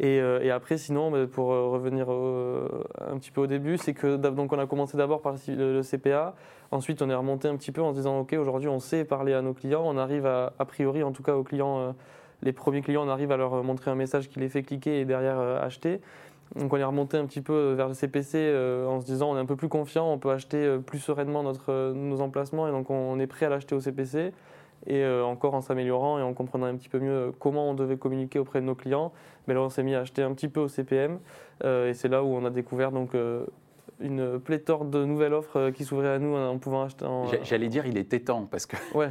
Et, 0.00 0.20
euh, 0.20 0.54
après 0.54 0.76
sinon 0.76 1.10
bah, 1.10 1.26
pour 1.30 1.52
euh, 1.52 1.68
revenir 1.68 2.08
un 2.10 3.18
petit 3.18 3.30
peu 3.30 3.42
au 3.42 3.46
début 3.46 3.78
c'est 3.78 3.94
que 3.94 4.16
donc 4.16 4.52
on 4.52 4.58
a 4.58 4.66
commencé 4.66 4.96
d'abord 4.96 5.20
par 5.20 5.34
le, 5.48 5.82
CPA, 5.82 6.34
ensuite 6.70 7.00
on 7.02 7.10
est 7.10 7.14
remonté 7.14 7.48
un 7.48 7.56
petit 7.56 7.72
peu 7.72 7.82
en 7.82 7.92
se 7.92 7.96
disant 7.96 8.20
ok 8.20 8.34
aujourd'hui 8.34 8.68
on 8.68 8.80
sait 8.80 9.04
parler 9.04 9.34
à 9.34 9.42
nos 9.42 9.54
clients, 9.54 9.82
on 9.84 9.96
arrive 9.96 10.26
à, 10.26 10.52
a 10.58 10.64
priori 10.64 11.02
en 11.02 11.12
tout 11.12 11.22
cas 11.22 11.34
aux 11.34 11.44
clients 11.44 11.94
les 12.42 12.52
premiers 12.52 12.82
clients 12.82 13.06
on 13.06 13.08
arrive 13.08 13.30
à 13.32 13.36
leur 13.36 13.62
montrer 13.62 13.90
un 13.90 13.94
message 13.94 14.28
qui 14.28 14.40
les 14.40 14.48
fait 14.48 14.62
cliquer 14.62 15.00
et 15.00 15.04
derrière 15.04 15.38
acheter. 15.38 16.00
Donc 16.56 16.72
on 16.72 16.76
est 16.76 16.84
remonté 16.84 17.16
un 17.16 17.26
petit 17.26 17.40
peu 17.40 17.72
vers 17.72 17.88
le 17.88 17.94
CPC 17.94 18.38
euh, 18.38 18.86
en 18.86 19.00
se 19.00 19.06
disant 19.06 19.32
on 19.32 19.36
est 19.36 19.40
un 19.40 19.46
peu 19.46 19.56
plus 19.56 19.68
confiant, 19.68 20.12
on 20.12 20.18
peut 20.18 20.30
acheter 20.30 20.58
euh, 20.58 20.78
plus 20.78 21.00
sereinement 21.00 21.42
notre, 21.42 21.72
euh, 21.72 21.92
nos 21.92 22.20
emplacements 22.20 22.68
et 22.68 22.70
donc 22.70 22.90
on 22.90 23.18
est 23.18 23.26
prêt 23.26 23.46
à 23.46 23.48
l'acheter 23.48 23.74
au 23.74 23.80
CPC 23.80 24.32
et 24.86 25.06
encore 25.06 25.54
en 25.54 25.60
s'améliorant 25.60 26.18
et 26.18 26.22
en 26.22 26.34
comprenant 26.34 26.66
un 26.66 26.76
petit 26.76 26.88
peu 26.88 26.98
mieux 26.98 27.32
comment 27.38 27.70
on 27.70 27.74
devait 27.74 27.96
communiquer 27.96 28.38
auprès 28.38 28.60
de 28.60 28.66
nos 28.66 28.74
clients. 28.74 29.12
Mais 29.46 29.54
là 29.54 29.60
on 29.60 29.68
s'est 29.68 29.82
mis 29.82 29.94
à 29.94 30.00
acheter 30.00 30.22
un 30.22 30.32
petit 30.34 30.48
peu 30.48 30.60
au 30.60 30.68
CPM 30.68 31.18
et 31.64 31.92
c'est 31.94 32.08
là 32.08 32.22
où 32.22 32.34
on 32.34 32.44
a 32.44 32.50
découvert 32.50 32.92
donc 32.92 33.14
une 34.00 34.40
pléthore 34.40 34.84
de 34.84 35.04
nouvelles 35.04 35.32
offres 35.32 35.58
euh, 35.58 35.70
qui 35.70 35.84
s'ouvraient 35.84 36.14
à 36.14 36.18
nous 36.18 36.34
en 36.34 36.58
pouvant 36.58 36.84
acheter. 36.84 37.04
En... 37.04 37.26
J'allais 37.42 37.68
dire, 37.68 37.86
il 37.86 37.96
était 37.96 38.20
temps, 38.20 38.46
parce 38.50 38.66
que 38.66 38.76
ouais. 38.94 39.10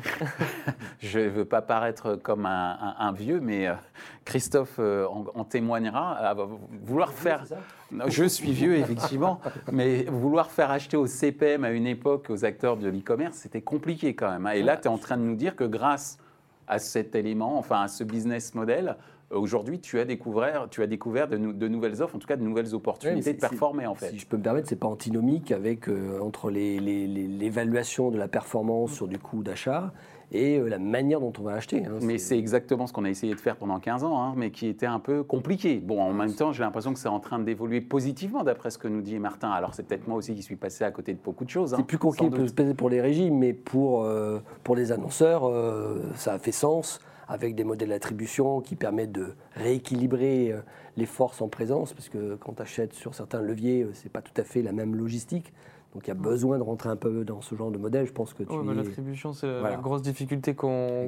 je 1.00 1.20
ne 1.20 1.30
veux 1.30 1.46
pas 1.46 1.62
paraître 1.62 2.16
comme 2.16 2.46
un, 2.46 3.12
vieux, 3.14 3.40
mais 3.40 3.68
euh, 3.68 3.74
Christophe 4.26 4.76
euh, 4.80 5.08
en, 5.08 5.44
témoignera. 5.44 6.36
vouloir 6.84 7.12
faire. 7.12 7.44
Je 8.08 8.26
suis 8.26 8.52
vieux, 8.52 8.76
effectivement, 8.76 9.40
mais 9.72 10.04
vouloir 10.04 10.52
faire 10.52 10.72
acheter 10.72 10.98
au 10.98 11.08
CPM 11.08 11.64
à 11.64 11.72
une 11.72 11.88
époque 11.88 12.28
aux 12.30 12.46
acteurs 12.46 12.78
de 12.78 12.90
l'e-commerce, 12.90 13.38
c'était 13.38 13.62
compliqué 13.62 14.16
quand 14.16 14.32
même. 14.32 14.46
Hein. 14.46 14.52
Et 14.52 14.64
là, 14.64 14.78
tu 14.78 14.84
es 14.84 14.88
en 14.88 14.98
train 14.98 15.18
de 15.18 15.24
nous 15.24 15.36
dire 15.36 15.56
que 15.56 15.64
grâce 15.64 16.18
à 16.68 16.80
cet 16.80 17.16
élément, 17.16 17.58
enfin 17.58 17.82
à 17.82 17.88
ce 17.88 18.04
business 18.04 18.56
model, 18.56 18.96
Aujourd'hui, 19.34 19.80
tu 19.80 20.00
as 20.00 20.06
découvert, 20.06 20.68
tu 20.70 20.84
as 20.84 20.88
découvert 20.88 21.28
de, 21.28 21.38
nouvelles 21.38 22.02
offres, 22.02 22.16
en 22.16 22.20
tout 22.20 22.28
cas 22.28 22.36
de 22.36 22.44
nouvelles 22.44 22.76
opportunités 22.76 23.34
de 23.34 23.40
performer 23.40 23.88
en 23.88 23.96
fait. 23.96 24.12
Si 24.12 24.20
je 24.20 24.28
peux 24.28 24.38
me 24.38 24.44
permettre, 24.44 24.68
c'est 24.68 24.76
pas 24.76 24.88
antinomique 24.88 25.52
avec 25.52 25.90
euh, 25.90 26.20
entre 26.22 26.52
l'évaluation 26.52 28.12
de 28.12 28.18
la 28.18 28.28
performance 28.28 28.92
sur 28.92 29.08
du 29.08 29.18
coût 29.18 29.44
d'achat 29.44 29.92
et 30.32 30.58
euh, 30.58 30.68
la 30.68 30.80
manière 30.80 31.20
dont 31.20 31.34
on 31.40 31.44
va 31.44 31.54
acheter. 31.54 31.86
Hein, 31.86 32.00
mais 32.02 32.18
c'est 32.18 32.38
exactement 32.38 32.86
ce 32.86 32.94
qu'on 32.94 33.06
a 33.06 33.10
essayé 33.10 33.34
de 33.34 33.40
faire 33.40 33.56
pendant 33.56 33.80
15 33.80 34.04
ans, 34.04 34.22
hein, 34.22 34.34
mais 34.38 34.52
qui 34.52 34.68
était 34.68 34.86
un 34.86 35.00
peu 35.00 35.24
compliqué. 35.24 35.80
Bon, 35.80 36.02
en 36.02 36.14
même 36.14 36.34
temps, 36.34 36.52
j'ai 36.52 36.64
l'impression 36.64 36.94
que 36.94 37.00
c'est 37.00 37.10
en 37.10 37.20
train 37.20 37.40
d'évoluer 37.40 37.82
positivement, 37.82 38.44
d'après 38.44 38.70
ce 38.70 38.78
que 38.78 38.88
nous 38.88 39.02
dit 39.02 39.18
Martin. 39.20 39.50
Alors, 39.50 39.74
c'est 39.74 39.84
peut-être 39.84 40.08
moi 40.08 40.18
aussi 40.18 40.36
qui 40.36 40.44
suis 40.44 40.56
passé 40.56 40.84
à 40.84 40.92
côté 40.92 41.14
de 41.14 41.20
beaucoup 41.24 41.46
de 41.46 41.50
choses. 41.50 41.74
Hein, 41.74 41.78
c'est 41.80 41.86
plus 41.86 41.98
compliqué 41.98 42.30
pour 42.76 42.90
les 42.90 43.02
régimes, 43.02 43.40
mais 43.40 43.54
pour, 43.54 44.04
euh, 44.04 44.40
pour 44.64 44.76
les 44.76 44.92
annonceurs, 44.92 45.50
ça 46.16 46.34
a 46.34 46.40
fait 46.40 46.52
sens 46.52 47.00
avec 47.28 47.56
des 47.56 47.64
modèles 47.64 47.90
d'attribution 47.90 48.62
qui 48.62 48.76
permettent 48.76 49.12
de 49.12 49.36
rééquilibrer 49.56 50.52
euh, 50.52 50.62
les 50.98 51.06
forces 51.06 51.42
en 51.42 51.48
présence, 51.48 51.94
parce 51.94 52.10
que 52.10 52.36
quand 52.36 52.54
tu 52.54 52.62
achètes 52.62 52.94
sur 52.94 53.16
certains 53.16 53.42
leviers, 53.42 53.84
euh, 53.84 53.94
ce 53.94 54.04
n'est 54.04 54.10
pas 54.10 54.22
tout 54.22 54.40
à 54.40 54.44
fait 54.44 54.62
la 54.62 54.72
même 54.72 54.96
logistique. 54.96 55.54
Donc 55.94 56.06
il 56.06 56.08
y 56.08 56.12
a 56.12 56.16
besoin 56.16 56.58
de 56.58 56.64
rentrer 56.64 56.90
un 56.90 56.96
peu 56.96 57.24
dans 57.24 57.42
ce 57.42 57.56
genre 57.56 57.70
de 57.70 57.78
modèle. 57.78 58.08
Je 58.08 58.14
pense 58.14 58.34
que 58.34 58.44
tu. 58.44 58.74
L'attribution, 58.74 59.34
c'est 59.34 59.62
la 59.62 59.76
grosse 59.76 60.02
difficulté 60.02 60.56
qu'on 60.56 61.08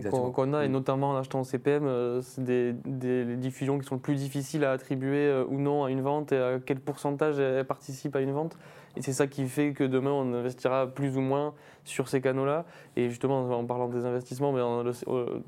a, 0.54 0.66
et 0.66 0.70
mm. 0.70 0.72
notamment 0.72 1.12
en 1.12 1.16
achetant 1.18 1.42
au 1.42 1.44
CPM, 1.44 1.86
euh, 1.86 2.22
c'est 2.22 2.44
des, 2.44 2.74
des, 2.86 3.36
diffusions 3.36 3.80
qui 3.80 3.86
sont 3.86 3.98
plus 3.98 4.16
difficiles 4.16 4.64
à 4.64 4.72
attribuer 4.72 5.44
ou 5.50 5.60
non 5.60 5.84
à 5.84 5.92
une 5.92 6.02
vente 6.02 6.32
et 6.32 6.38
à 6.38 6.60
quel 6.64 6.80
pourcentage 6.80 7.40
elles 7.40 7.66
participent 7.66 8.16
à 8.16 8.22
une 8.22 8.32
vente. 8.32 8.58
Et 8.98 9.02
c'est 9.02 9.14
ça 9.14 9.28
qui 9.28 9.46
fait 9.48 9.74
que 9.74 9.84
demain, 9.84 10.12
on 10.12 10.34
investira 10.34 10.88
plus 10.88 11.18
ou 11.18 11.22
moins 11.22 11.54
sur 11.84 12.08
ces 12.08 12.22
canaux-là. 12.22 12.66
Et 12.96 13.10
justement, 13.10 13.40
en 13.52 13.66
parlant 13.66 13.90
des 13.90 14.06
investissements, 14.06 14.52
mais 14.52 14.62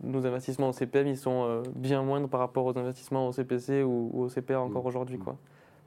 nos 0.03 0.25
investissements 0.25 0.69
au 0.69 0.73
CPM, 0.73 1.07
ils 1.07 1.17
sont 1.17 1.45
euh, 1.45 1.63
bien 1.75 2.03
moindres 2.03 2.27
par 2.27 2.39
rapport 2.39 2.65
aux 2.65 2.77
investissements 2.77 3.27
au 3.27 3.31
CPC 3.31 3.83
ou, 3.83 4.11
au 4.13 4.27
CPA 4.27 4.59
encore 4.59 4.83
mmh. 4.83 4.87
aujourd'hui. 4.87 5.17
Quoi. 5.17 5.37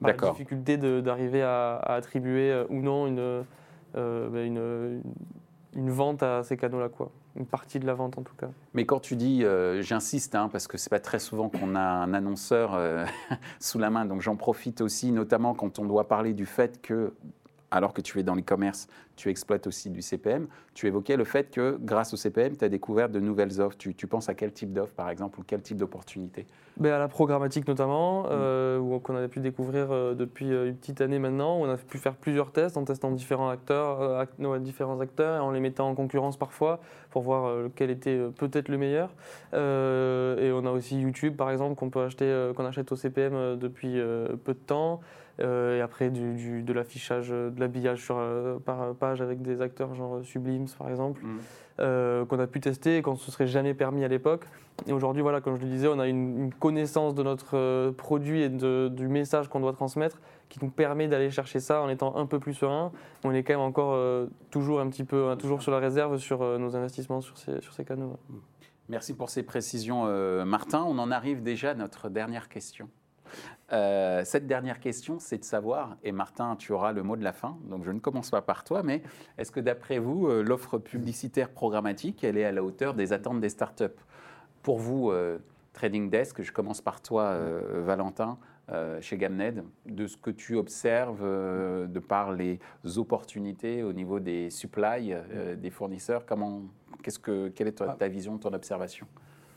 La 0.01 0.13
difficulté 0.13 0.77
d'arriver 0.77 1.43
à, 1.43 1.77
attribuer 1.77 2.51
euh, 2.51 2.65
ou 2.69 2.81
non 2.81 3.07
une, 3.07 3.43
euh, 3.95 4.29
ben 4.29 4.45
une, 4.45 5.01
une, 5.75 5.89
vente 5.89 6.23
à 6.23 6.43
ces 6.43 6.57
canaux-là. 6.57 6.89
quoi 6.89 7.11
une 7.37 7.45
partie 7.45 7.79
de 7.79 7.85
la 7.85 7.93
vente 7.93 8.17
en 8.17 8.23
tout 8.23 8.35
cas. 8.35 8.49
Mais 8.73 8.85
quand 8.85 8.99
tu 8.99 9.15
dis, 9.15 9.45
j'insiste, 9.79 10.35
hein, 10.35 10.49
parce 10.51 10.67
que 10.67 10.77
c'est 10.77 10.89
pas 10.89 10.99
très 10.99 11.17
souvent 11.19 11.47
qu'on 11.47 11.75
a 11.75 11.79
un 11.79 12.13
annonceur 12.13 12.77
sous 13.61 13.79
la 13.79 13.89
main, 13.89 14.03
donc 14.03 14.19
j'en 14.19 14.35
profite 14.35 14.81
aussi, 14.81 15.13
notamment 15.13 15.53
quand 15.53 15.79
on 15.79 15.85
doit 15.85 16.09
parler 16.09 16.33
du 16.33 16.45
fait 16.45 16.81
que 16.81 17.13
alors 17.71 17.93
que 17.93 18.01
tu 18.01 18.19
es 18.19 18.23
dans 18.23 18.35
l'e-commerce, 18.35 18.87
tu 19.15 19.29
exploites 19.29 19.65
aussi 19.65 19.89
du 19.89 20.01
CPM. 20.01 20.47
Tu 20.73 20.87
évoquais 20.87 21.15
le 21.15 21.23
fait 21.23 21.49
que 21.49 21.77
grâce 21.81 22.13
au 22.13 22.17
CPM, 22.17 22.57
tu 22.57 22.65
as 22.65 22.69
découvert 22.69 23.09
de 23.09 23.19
nouvelles 23.19 23.61
offres. 23.61 23.77
Tu, 23.77 24.07
penses 24.07 24.29
à 24.29 24.33
quel 24.33 24.51
type 24.51 24.73
d'offre, 24.73 24.93
par 24.93 25.09
exemple, 25.09 25.39
ou 25.39 25.43
quel 25.45 25.61
type 25.61 25.77
d'opportunité 25.77 26.45
ben 26.77 26.91
À 26.91 26.99
la 26.99 27.07
programmatique 27.07 27.67
notamment, 27.67 28.23
mmh. 28.23 28.99
qu'on 29.01 29.15
a 29.15 29.27
pu 29.27 29.39
découvrir 29.39 30.15
depuis 30.15 30.49
une 30.49 30.75
petite 30.75 31.01
année 31.01 31.19
maintenant. 31.19 31.57
On 31.57 31.69
a 31.69 31.77
pu 31.77 31.97
faire 31.97 32.15
plusieurs 32.15 32.51
tests 32.51 32.77
en 32.77 32.83
testant 32.83 33.11
différents 33.11 33.49
acteurs, 33.49 34.27
différents 34.59 34.99
acteurs 34.99 35.37
et 35.37 35.39
en 35.39 35.51
les 35.51 35.59
mettant 35.59 35.89
en 35.89 35.95
concurrence 35.95 36.37
parfois 36.37 36.79
pour 37.09 37.21
voir 37.21 37.55
lequel 37.55 37.89
était 37.89 38.19
peut-être 38.37 38.69
le 38.69 38.77
meilleur. 38.77 39.09
et 39.53 40.51
on 40.51 40.65
a 40.65 40.71
aussi 40.71 40.99
YouTube, 40.99 41.35
par 41.37 41.51
exemple, 41.51 41.75
qu'on 41.75 41.89
peut 41.89 42.01
acheter, 42.01 42.51
qu'on 42.55 42.65
achète 42.65 42.91
au 42.91 42.95
CPM 42.95 43.57
depuis 43.57 43.93
peu 44.43 44.53
de 44.53 44.59
temps. 44.65 45.01
Euh, 45.39 45.77
et 45.77 45.81
après 45.81 46.09
du, 46.09 46.61
de 46.61 46.73
l'affichage, 46.73 47.29
de 47.29 47.53
l'habillage 47.57 48.05
euh, 48.11 48.59
par 48.59 48.93
page 48.95 49.21
avec 49.21 49.41
des 49.41 49.61
acteurs 49.61 49.95
genre 49.95 50.19
Sublimes 50.23 50.67
par 50.77 50.89
exemple, 50.89 51.21
mm. 51.23 51.39
euh, 51.79 52.25
qu'on 52.25 52.39
a 52.39 52.47
pu 52.47 52.59
tester 52.59 52.97
et 52.97 53.01
qu'on 53.01 53.13
ne 53.13 53.17
se 53.17 53.31
serait 53.31 53.47
jamais 53.47 53.73
permis 53.73 54.03
à 54.03 54.07
l'époque. 54.07 54.45
Et 54.87 54.93
aujourd'hui, 54.93 55.21
voilà, 55.21 55.41
comme 55.41 55.57
je 55.57 55.61
le 55.61 55.67
disais, 55.67 55.87
on 55.87 55.99
a 55.99 56.07
une, 56.07 56.51
connaissance 56.59 57.13
de 57.15 57.23
notre 57.23 57.91
produit 57.91 58.41
et 58.41 58.49
de, 58.49 58.89
du 58.91 59.07
message 59.07 59.47
qu'on 59.47 59.59
doit 59.59 59.73
transmettre 59.73 60.19
qui 60.49 60.59
nous 60.61 60.69
permet 60.69 61.07
d'aller 61.07 61.29
chercher 61.29 61.59
ça 61.59 61.81
en 61.81 61.87
étant 61.87 62.15
un 62.17 62.25
peu 62.25 62.39
plus 62.39 62.53
serein. 62.53 62.91
On 63.23 63.31
est 63.31 63.43
quand 63.43 63.53
même 63.53 63.61
encore 63.61 63.97
toujours 64.49 64.81
un 64.81 64.89
petit 64.89 65.05
peu, 65.05 65.35
toujours 65.37 65.61
sur 65.61 65.71
la 65.71 65.79
réserve 65.79 66.17
sur 66.17 66.59
nos 66.59 66.75
investissements 66.75 67.21
sur 67.21 67.37
ces, 67.37 67.61
sur 67.61 67.73
ces 67.73 67.85
canaux. 67.85 68.17
Merci 68.89 69.13
pour 69.13 69.29
ces 69.29 69.43
précisions, 69.43 70.05
Martin. 70.45 70.83
On 70.83 70.97
en 70.97 71.09
arrive 71.09 71.41
déjà 71.41 71.71
à 71.71 71.73
notre 71.73 72.09
dernière 72.09 72.49
question. 72.49 72.89
Euh, 73.73 74.23
cette 74.25 74.47
dernière 74.47 74.79
question, 74.79 75.19
c'est 75.19 75.37
de 75.37 75.43
savoir, 75.43 75.97
et 76.03 76.11
Martin, 76.11 76.55
tu 76.57 76.73
auras 76.73 76.91
le 76.91 77.03
mot 77.03 77.15
de 77.15 77.23
la 77.23 77.31
fin, 77.31 77.57
donc 77.63 77.85
je 77.85 77.91
ne 77.91 77.99
commence 77.99 78.29
pas 78.29 78.41
par 78.41 78.63
toi, 78.63 78.83
mais 78.83 79.01
est-ce 79.37 79.51
que 79.51 79.61
d'après 79.61 79.97
vous, 79.97 80.27
euh, 80.27 80.43
l'offre 80.43 80.77
publicitaire 80.77 81.49
programmatique, 81.49 82.23
elle 82.23 82.37
est 82.37 82.43
à 82.43 82.51
la 82.51 82.63
hauteur 82.63 82.93
des 82.93 83.13
attentes 83.13 83.39
des 83.39 83.49
startups? 83.49 83.85
Pour 84.61 84.77
vous, 84.77 85.11
euh, 85.11 85.39
Trading 85.73 86.09
Desk, 86.09 86.41
je 86.41 86.51
commence 86.51 86.81
par 86.81 87.01
toi, 87.01 87.33
Valentin, 87.79 88.37
chez 88.99 89.17
Gamned, 89.17 89.63
de 89.85 90.05
ce 90.05 90.17
que 90.17 90.31
tu 90.31 90.57
observes 90.57 91.23
de 91.23 91.99
par 91.99 92.33
les 92.33 92.59
opportunités 92.97 93.81
au 93.81 93.93
niveau 93.93 94.19
des 94.19 94.49
supplies 94.49 95.13
des 95.57 95.69
fournisseurs, 95.69 96.25
comment, 96.25 96.63
qu'est-ce 97.01 97.19
que, 97.19 97.47
quelle 97.47 97.69
est 97.69 97.77
ta, 97.77 97.87
ta 97.93 98.09
vision, 98.09 98.37
ton 98.37 98.53
observation? 98.53 99.07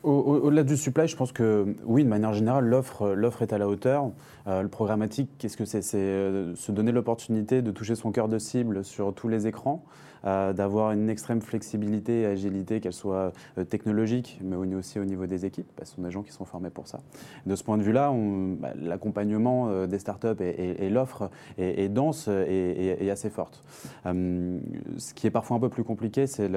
Au-delà 0.05 0.63
du 0.63 0.77
supply, 0.77 1.07
je 1.07 1.15
pense 1.15 1.31
que 1.31 1.75
oui, 1.85 2.03
de 2.03 2.09
manière 2.09 2.33
générale, 2.33 2.65
l'offre, 2.65 3.41
est 3.41 3.53
à 3.53 3.57
la 3.57 3.67
hauteur. 3.67 4.11
Euh, 4.47 4.61
le 4.61 4.67
programmatique, 4.67 5.29
qu'est-ce 5.37 5.57
que 5.57 5.65
c'est? 5.65 5.81
C'est 5.81 5.97
euh, 5.97 6.55
se 6.55 6.71
donner 6.71 6.91
l'opportunité 6.91 7.61
de 7.61 7.71
toucher 7.71 7.95
son 7.95 8.11
cœur 8.11 8.27
de 8.27 8.37
cible 8.37 8.83
sur 8.83 9.13
tous 9.13 9.27
les 9.27 9.47
écrans. 9.47 9.83
Euh, 10.25 10.53
d'avoir 10.53 10.91
une 10.91 11.09
extrême 11.09 11.39
flexibilité 11.39 12.21
et 12.21 12.25
agilité, 12.25 12.79
qu'elle 12.79 12.93
soit 12.93 13.31
euh, 13.59 13.63
technologique, 13.63 14.39
mais 14.43 14.55
aussi 14.55 14.99
au 14.99 15.05
niveau 15.05 15.27
des 15.27 15.45
équipes, 15.45 15.67
parce 15.75 15.91
ce 15.91 15.95
sont 15.97 16.01
des 16.01 16.09
gens 16.09 16.23
qui 16.23 16.31
sont 16.31 16.45
formés 16.45 16.71
pour 16.71 16.87
ça. 16.87 16.99
De 17.45 17.55
ce 17.55 17.63
point 17.63 17.77
de 17.77 17.83
vue-là, 17.83 18.11
bah, 18.59 18.69
l'accompagnement 18.75 19.69
euh, 19.69 19.85
des 19.85 19.99
startups 19.99 20.41
et, 20.41 20.89
l'offre 20.89 21.29
est, 21.59 21.89
dense 21.89 22.27
et, 22.27 23.09
assez 23.11 23.29
forte. 23.29 23.63
ce 24.03 25.13
qui 25.13 25.27
est 25.27 25.31
parfois 25.31 25.57
un 25.57 25.59
peu 25.59 25.69
plus 25.69 25.83
compliqué, 25.83 26.25
c'est 26.25 26.49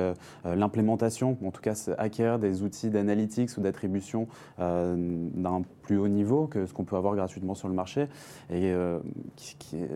l'implémentation, 0.44 1.36
en 1.44 1.50
tout 1.50 1.60
cas 1.60 1.74
acquérir 1.98 2.38
des 2.38 2.62
outils 2.62 2.88
d'analytics 2.90 3.56
ou 3.58 3.60
d'attribution 3.60 4.28
d'un 4.58 5.62
plus 5.82 5.98
haut 5.98 6.08
niveau 6.08 6.46
que 6.46 6.66
ce 6.66 6.72
qu'on 6.72 6.84
peut 6.84 6.96
avoir 6.96 7.14
gratuitement 7.14 7.54
sur 7.54 7.68
le 7.68 7.74
marché. 7.74 8.08
Et 8.50 8.72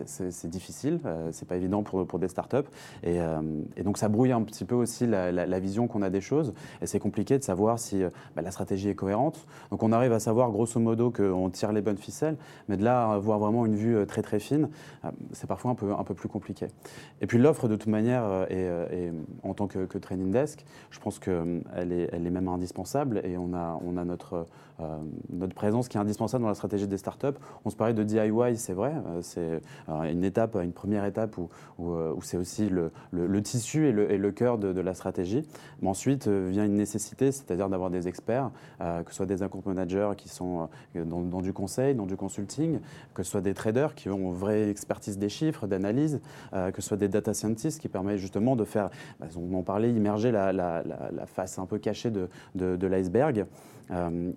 c'est 0.05 0.49
difficile, 0.49 0.99
c'est 1.31 1.47
pas 1.47 1.57
évident 1.57 1.83
pour, 1.83 2.19
des 2.19 2.27
startups. 2.27 2.69
Et 3.77 3.83
donc 3.83 3.97
ça 3.97 4.09
brouille 4.09 4.31
un 4.31 4.41
petit 4.41 4.65
peu 4.65 4.75
aussi 4.75 5.05
la, 5.05 5.59
vision 5.59 5.87
qu'on 5.87 6.01
a 6.01 6.09
des 6.09 6.21
choses. 6.21 6.53
Et 6.81 6.87
c'est 6.87 6.99
compliqué 6.99 7.37
de 7.37 7.43
savoir 7.43 7.79
si 7.79 8.03
euh, 8.03 8.09
bah, 8.35 8.41
la 8.41 8.51
stratégie 8.51 8.89
est 8.89 8.95
cohérente. 8.95 9.45
Donc 9.71 9.83
on 9.83 9.91
arrive 9.91 10.11
à 10.11 10.19
savoir 10.19 10.51
grosso 10.51 10.79
modo 10.79 11.11
qu'on 11.11 11.49
tire 11.49 11.71
les 11.71 11.81
bonnes 11.81 11.97
ficelles, 11.97 12.37
mais 12.67 12.77
de 12.77 12.83
là 12.83 13.11
avoir 13.11 13.39
vraiment 13.39 13.65
une 13.65 13.75
vue 13.75 13.95
euh, 13.95 14.05
très 14.05 14.21
très 14.21 14.39
fine, 14.39 14.69
euh, 15.05 15.11
c'est 15.31 15.47
parfois 15.47 15.71
un 15.71 15.75
peu, 15.75 15.93
un 15.93 16.03
peu 16.03 16.13
plus 16.13 16.29
compliqué. 16.29 16.67
Et 17.21 17.27
puis 17.27 17.37
l'offre 17.37 17.67
de 17.67 17.75
toute 17.75 17.89
manière, 17.89 18.23
en 19.43 19.53
tant 19.53 19.67
que, 19.67 19.85
que, 19.85 19.97
training 19.97 20.31
desk, 20.31 20.65
je 20.89 20.99
pense 20.99 21.19
qu'elle 21.19 21.91
est, 21.91 22.09
elle 22.11 22.25
est 22.25 22.29
même 22.29 22.47
indispensable 22.47 23.21
et 23.23 23.37
on 23.37 23.53
a, 23.53 23.79
on 23.85 23.97
a 23.97 24.05
notre, 24.05 24.45
notre 25.29 25.53
présence 25.53 25.87
qui 25.87 25.97
est 25.97 25.99
indispensable 25.99 26.43
dans 26.43 26.49
la 26.49 26.55
stratégie 26.55 26.87
des 26.87 26.97
startups. 26.97 27.37
On 27.65 27.69
se 27.69 27.75
parlait 27.75 27.93
de 27.93 28.03
DIY, 28.03 28.57
c'est 28.57 28.73
vrai, 28.73 28.93
c'est 29.21 29.61
une 29.89 30.23
étape, 30.23 30.55
une 30.61 30.73
première 30.73 31.05
étape 31.05 31.37
où, 31.37 31.49
où, 31.79 32.21
c'est 32.21 32.37
aussi 32.37 32.69
le, 32.69 32.91
le, 33.11 33.27
le 33.27 33.41
tissu 33.53 33.87
et 33.87 34.17
le, 34.17 34.31
cœur 34.31 34.57
de, 34.57 34.81
la 34.81 34.93
stratégie. 34.95 35.45
Mais 35.81 35.87
ensuite 35.87 36.27
euh, 36.27 36.47
vient 36.49 36.65
une 36.65 36.75
nécessité, 36.75 37.31
c'est-à-dire 37.31 37.69
d'avoir 37.69 37.91
des 37.91 38.07
experts, 38.07 38.49
euh, 38.81 39.03
que 39.03 39.11
ce 39.11 39.17
soit 39.17 39.27
des 39.27 39.43
account 39.43 39.61
managers 39.65 40.11
qui 40.17 40.27
sont 40.27 40.67
euh, 40.95 41.05
dans, 41.05 41.41
du 41.41 41.53
conseil, 41.53 41.93
dans 41.93 42.07
du 42.07 42.15
consulting, 42.15 42.79
que 43.13 43.21
ce 43.21 43.29
soit 43.29 43.41
des 43.41 43.53
traders 43.53 43.93
qui 43.93 44.09
ont 44.09 44.17
une 44.17 44.33
vraie 44.33 44.69
expertise 44.69 45.19
des 45.19 45.29
chiffres, 45.29 45.67
d'analyse, 45.67 46.19
que 46.51 46.81
ce 46.81 46.87
soit 46.87 46.97
des 46.97 47.07
data 47.07 47.33
scientists 47.33 47.79
qui 47.79 47.89
permettent 47.89 48.17
justement 48.17 48.55
de 48.55 48.63
faire, 48.63 48.89
bah, 49.19 49.27
on 49.37 49.53
en 49.55 49.63
parlait, 49.63 49.91
immerger 49.91 50.31
la, 50.31 50.83
face 51.27 51.59
un 51.59 51.65
peu 51.65 51.77
cachée 51.77 52.11
de 52.11 52.87
l'iceberg. 52.87 53.45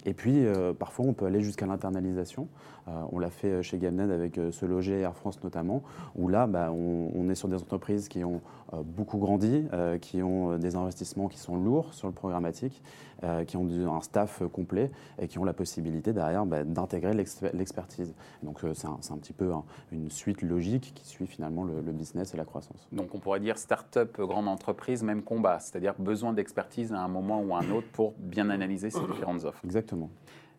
Et 0.04 0.14
puis, 0.14 0.44
parfois, 0.78 1.06
on 1.06 1.12
peut 1.12 1.26
aller 1.26 1.40
jusqu'à 1.40 1.66
l'internalisation. 1.66 2.48
on 2.87 3.18
l'a 3.18 3.30
fait 3.30 3.62
chez 3.62 3.78
Gamned 3.78 4.11
avec 4.11 4.38
Se 4.50 4.66
Loger 4.66 5.00
Air 5.00 5.14
France 5.14 5.42
notamment, 5.42 5.82
où 6.14 6.28
là, 6.28 6.46
bah, 6.46 6.72
on, 6.72 7.28
est 7.30 7.35
sur 7.35 7.48
des 7.48 7.56
entreprises 7.56 8.09
qui 8.09 8.24
ont 8.24 8.40
beaucoup 8.85 9.18
grandi, 9.18 9.66
euh, 9.72 9.98
qui 9.98 10.22
ont 10.22 10.52
euh, 10.52 10.59
des 10.59 10.76
investissements 10.76 11.28
qui 11.28 11.38
sont 11.38 11.56
lourds 11.56 11.94
sur 11.94 12.09
le 12.09 12.14
programmatique, 12.14 12.82
euh, 13.22 13.44
qui 13.44 13.56
ont 13.56 13.66
un 13.94 14.00
staff 14.00 14.42
complet 14.52 14.90
et 15.18 15.28
qui 15.28 15.38
ont 15.38 15.44
la 15.44 15.52
possibilité 15.52 16.12
derrière 16.12 16.44
bah, 16.46 16.64
d'intégrer 16.64 17.14
l'expertise. 17.14 18.14
Donc 18.42 18.61
c'est 18.74 18.87
un, 18.87 19.18
petit 19.18 19.32
peu 19.32 19.52
une 19.92 20.11
suite 20.11 20.42
logique 20.42 20.92
qui 20.94 21.06
suit 21.06 21.26
finalement 21.26 21.64
le, 21.64 21.92
business 21.92 22.35
et 22.35 22.37
la 22.37 22.44
croissance. 22.44 22.87
Donc 22.92 23.14
on 23.14 23.18
pourrait 23.18 23.40
dire 23.40 23.59
start-up, 23.59 24.20
grande 24.20 24.48
entreprise, 24.48 25.02
même 25.02 25.22
combat, 25.22 25.59
c'est-à-dire 25.61 25.94
besoin 25.98 26.32
d'expertise 26.32 26.92
à 26.92 27.00
un 27.00 27.09
moment 27.09 27.40
ou 27.40 27.54
à 27.54 27.61
un 27.61 27.70
autre 27.70 27.88
pour 27.92 28.12
bien 28.18 28.50
analyser 28.50 28.90
ces 28.90 29.00
différentes 29.00 29.36
Exactement. 29.64 30.11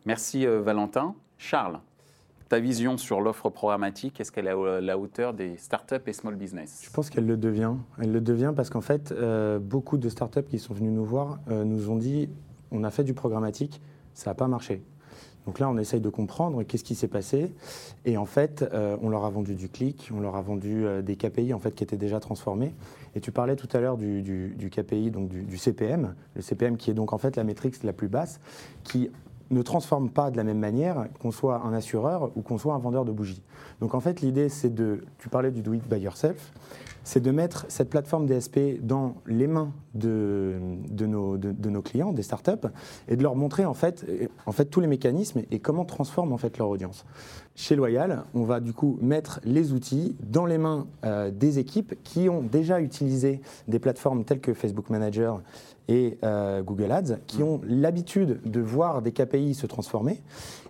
Merci 0.05 0.45
Valentin. 0.45 1.15
Charles 1.37 1.79
ta 2.47 2.59
vision 2.59 2.97
sur 2.97 3.19
l'offre 3.19 3.49
programmatique, 3.49 4.19
est-ce 4.21 4.31
qu'elle 4.31 4.47
est 4.47 4.51
à 4.51 4.81
la 4.81 4.97
hauteur 4.97 5.33
des 5.33 5.57
startups 5.57 5.95
et 6.05 6.13
small 6.13 6.35
business? 6.35 6.81
Je 6.83 6.89
pense 6.89 7.09
qu'elle 7.09 7.25
le 7.25 7.37
devient. 7.37 7.73
Elle 7.99 8.11
le 8.11 8.21
devient 8.21 8.53
parce 8.55 8.69
qu'en 8.69 8.81
fait, 8.81 9.11
euh, 9.11 9.59
beaucoup 9.59 9.97
de 9.97 10.07
startups 10.09 10.43
qui 10.43 10.59
sont 10.59 10.73
venus 10.73 10.93
nous 10.93 11.05
voir 11.05 11.39
euh, 11.49 11.63
nous 11.65 11.89
ont 11.89 11.97
dit 11.97 12.29
on 12.71 12.83
a 12.83 12.91
fait 12.91 13.03
du 13.03 13.13
programmatique, 13.13 13.81
ça 14.13 14.31
n'a 14.31 14.35
pas 14.35 14.47
marché. 14.47 14.81
Donc 15.47 15.59
là, 15.59 15.67
on 15.69 15.77
essaye 15.77 16.01
de 16.01 16.09
comprendre 16.09 16.61
qu'est-ce 16.61 16.83
qui 16.83 16.93
s'est 16.93 17.07
passé. 17.07 17.51
Et 18.05 18.17
en 18.17 18.25
fait, 18.25 18.63
euh, 18.73 18.97
on 19.01 19.09
leur 19.09 19.25
a 19.25 19.29
vendu 19.31 19.55
du 19.55 19.69
clic, 19.69 20.09
on 20.13 20.19
leur 20.19 20.35
a 20.35 20.41
vendu 20.41 20.85
des 21.01 21.15
KPI 21.15 21.53
en 21.53 21.59
fait, 21.59 21.73
qui 21.73 21.83
étaient 21.83 21.97
déjà 21.97 22.19
transformés. 22.19 22.75
Et 23.15 23.21
tu 23.21 23.31
parlais 23.31 23.55
tout 23.55 23.69
à 23.73 23.79
l'heure 23.79 23.97
du, 23.97 24.69
KPI, 24.71 25.09
donc 25.09 25.29
du, 25.29 25.43
du, 25.43 25.57
CPM, 25.57 26.13
le 26.35 26.41
CPM 26.41 26.77
qui 26.77 26.91
est 26.91 26.93
donc 26.93 27.13
en 27.13 27.17
fait 27.17 27.35
la 27.35 27.43
métrique 27.43 27.81
la 27.83 27.93
plus 27.93 28.09
basse, 28.09 28.39
qui 28.83 29.09
ne 29.49 29.61
transforme 29.61 30.09
pas 30.09 30.31
de 30.31 30.37
la 30.37 30.43
même 30.43 30.59
manière 30.59 31.07
qu'on 31.19 31.31
soit 31.31 31.61
un 31.63 31.73
assureur 31.73 32.31
ou 32.35 32.41
qu'on 32.41 32.57
soit 32.57 32.73
un 32.73 32.79
vendeur 32.79 33.05
de 33.05 33.11
bougies. 33.11 33.41
Donc 33.81 33.93
en 33.93 33.99
fait, 33.99 34.21
l'idée, 34.21 34.49
c'est 34.49 34.73
de, 34.73 35.05
tu 35.19 35.29
parlais 35.29 35.51
du 35.51 35.61
do 35.61 35.73
it 35.73 35.87
by 35.87 35.99
yourself, 35.99 36.53
c'est 37.07 37.21
de 37.21 37.31
mettre 37.31 37.65
cette 37.69 37.89
plateforme 37.89 38.25
DSP 38.25 38.81
dans 38.81 39.15
les 39.27 39.47
mains 39.47 39.71
de, 39.95 40.55
de, 40.89 41.05
nos, 41.05 41.37
de, 41.37 41.69
nos, 41.69 41.81
clients, 41.81 42.11
des 42.11 42.21
startups, 42.21 42.67
et 43.07 43.15
de 43.15 43.23
leur 43.23 43.35
montrer 43.35 43.63
en 43.63 43.73
fait, 43.73 44.05
en 44.45 44.51
fait 44.51 44.65
tous 44.65 44.81
les 44.81 44.87
mécanismes 44.87 45.43
et 45.49 45.59
comment 45.59 45.85
transforment 45.85 46.33
en 46.33 46.37
fait 46.37 46.57
leur 46.57 46.67
audience. 46.67 47.05
Chez 47.55 47.77
Loyal, 47.77 48.23
on 48.33 48.43
va 48.43 48.59
du 48.59 48.73
coup 48.73 48.99
mettre 49.01 49.39
les 49.45 49.71
outils 49.71 50.17
dans 50.21 50.45
les 50.45 50.57
mains 50.57 50.85
euh, 51.05 51.31
des 51.31 51.59
équipes 51.59 51.95
qui 52.03 52.27
ont 52.27 52.41
déjà 52.41 52.81
utilisé 52.81 53.41
des 53.69 53.79
plateformes 53.79 54.25
telles 54.25 54.41
que 54.41 54.53
Facebook 54.53 54.89
Manager 54.89 55.41
et 55.87 56.17
euh, 56.23 56.61
Google 56.61 56.91
Ads, 56.91 57.17
qui 57.27 57.43
ont 57.43 57.61
l'habitude 57.65 58.39
de 58.45 58.59
voir 58.59 59.01
des 59.01 59.11
KPI 59.11 59.53
se 59.53 59.65
transformer, 59.65 60.21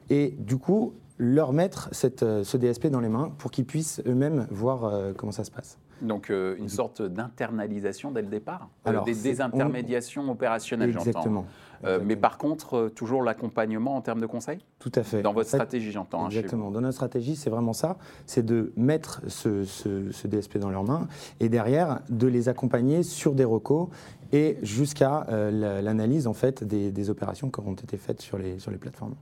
et 0.09 0.35
du 0.39 0.57
coup 0.57 0.93
leur 1.17 1.53
mettre 1.53 1.89
cette, 1.91 2.23
euh, 2.23 2.43
ce 2.43 2.57
DSP 2.57 2.87
dans 2.87 2.99
les 2.99 3.09
mains 3.09 3.31
pour 3.37 3.51
qu'ils 3.51 3.65
puissent 3.65 4.01
eux-mêmes 4.05 4.47
voir 4.51 5.13
comment 5.17 5.31
ça 5.31 5.43
se 5.43 5.51
passe. 5.51 5.79
Donc 6.01 6.29
euh, 6.29 6.55
une 6.57 6.69
sorte 6.69 7.01
d'internalisation 7.01 8.11
dès 8.11 8.21
le 8.21 8.27
départ, 8.27 8.69
euh, 8.85 8.89
Alors, 8.89 9.03
des 9.03 9.15
désintermédiations 9.15 10.29
opérationnelles, 10.29 10.91
j'entends. 10.91 11.07
Exactement. 11.07 11.45
Euh, 11.83 11.99
mais 12.03 12.15
par 12.15 12.37
contre, 12.37 12.89
toujours 12.95 13.23
l'accompagnement 13.23 13.95
en 13.95 14.01
termes 14.01 14.21
de 14.21 14.25
conseils 14.25 14.59
Tout 14.79 14.91
à 14.95 15.03
fait. 15.03 15.21
Dans 15.21 15.33
votre 15.33 15.49
stratégie, 15.49 15.91
j'entends. 15.91 16.25
Hein, 16.25 16.29
exactement. 16.29 16.71
dans 16.71 16.81
notre 16.81 16.95
stratégie, 16.95 17.35
c'est 17.35 17.49
vraiment 17.49 17.73
ça 17.73 17.97
c'est 18.25 18.45
de 18.45 18.71
mettre 18.75 19.21
ce, 19.27 19.63
ce, 19.63 20.27
DSP 20.27 20.57
dans 20.57 20.69
leurs 20.69 20.83
mains 20.83 21.07
et 21.39 21.49
derrière 21.49 22.01
de 22.09 22.27
les 22.27 22.49
accompagner 22.49 23.03
sur 23.03 23.33
des 23.33 23.45
recos 23.45 23.87
et 24.33 24.57
jusqu'à 24.61 25.25
l'analyse 25.29 26.27
en 26.27 26.33
fait 26.33 26.63
des, 26.63 26.91
des, 26.91 27.09
opérations 27.09 27.49
qui 27.49 27.59
ont 27.61 27.73
été 27.73 27.97
faites 27.97 28.21
sur 28.21 28.37
les, 28.37 28.59
sur 28.59 28.71
les 28.71 28.77
plateformes. 28.77 29.15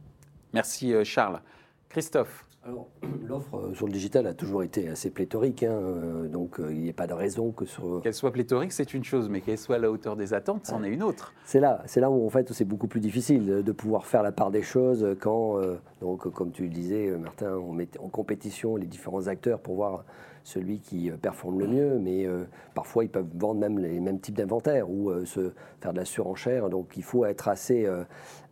Merci 0.53 0.93
Charles. 1.03 1.41
Christophe, 1.89 2.45
alors, 2.67 2.87
l'offre 3.27 3.57
euh, 3.57 3.73
sur 3.75 3.85
le 3.85 3.93
digital 3.93 4.25
a 4.25 4.33
toujours 4.33 4.63
été 4.63 4.89
assez 4.89 5.11
pléthorique, 5.11 5.63
hein, 5.63 5.71
euh, 5.71 6.27
donc 6.27 6.59
euh, 6.59 6.73
il 6.73 6.79
n'y 6.79 6.89
a 6.89 6.93
pas 6.93 7.05
de 7.05 7.13
raison 7.13 7.51
que 7.51 7.65
sur. 7.65 8.01
Qu'elle 8.01 8.13
soit 8.13 8.31
pléthorique, 8.31 8.71
c'est 8.71 8.93
une 8.93 9.03
chose, 9.03 9.29
mais 9.29 9.41
qu'elle 9.41 9.57
soit 9.57 9.75
à 9.75 9.79
la 9.79 9.91
hauteur 9.91 10.15
des 10.15 10.33
attentes, 10.33 10.65
c'en 10.65 10.83
est 10.83 10.89
une 10.89 11.03
autre. 11.03 11.33
C'est 11.45 11.59
là, 11.59 11.83
c'est 11.85 11.99
là 11.99 12.09
où 12.09 12.25
en 12.25 12.29
fait 12.29 12.51
c'est 12.53 12.65
beaucoup 12.65 12.87
plus 12.87 12.99
difficile 12.99 13.63
de 13.63 13.71
pouvoir 13.71 14.07
faire 14.07 14.23
la 14.23 14.31
part 14.31 14.49
des 14.49 14.63
choses 14.63 15.15
quand, 15.19 15.59
donc 16.01 16.27
comme 16.31 16.51
tu 16.51 16.63
le 16.63 16.69
disais, 16.69 17.11
Martin, 17.17 17.55
on 17.55 17.71
met 17.71 17.87
en 17.99 18.09
compétition 18.09 18.75
les 18.75 18.87
différents 18.87 19.27
acteurs 19.27 19.59
pour 19.59 19.75
voir 19.75 20.03
celui 20.45 20.79
qui 20.79 21.11
performe 21.21 21.59
le 21.59 21.67
mieux, 21.67 21.99
mais 21.99 22.25
parfois 22.73 23.03
ils 23.03 23.09
peuvent 23.09 23.27
vendre 23.35 23.59
même 23.59 23.79
les 23.79 23.99
mêmes 23.99 24.19
types 24.19 24.37
d'inventaire 24.37 24.89
ou 24.89 25.11
se 25.25 25.51
faire 25.81 25.91
de 25.91 25.97
la 25.97 26.05
surenchère. 26.05 26.69
Donc 26.69 26.93
il 26.95 27.03
faut 27.03 27.25
être 27.25 27.47
assez, 27.47 27.87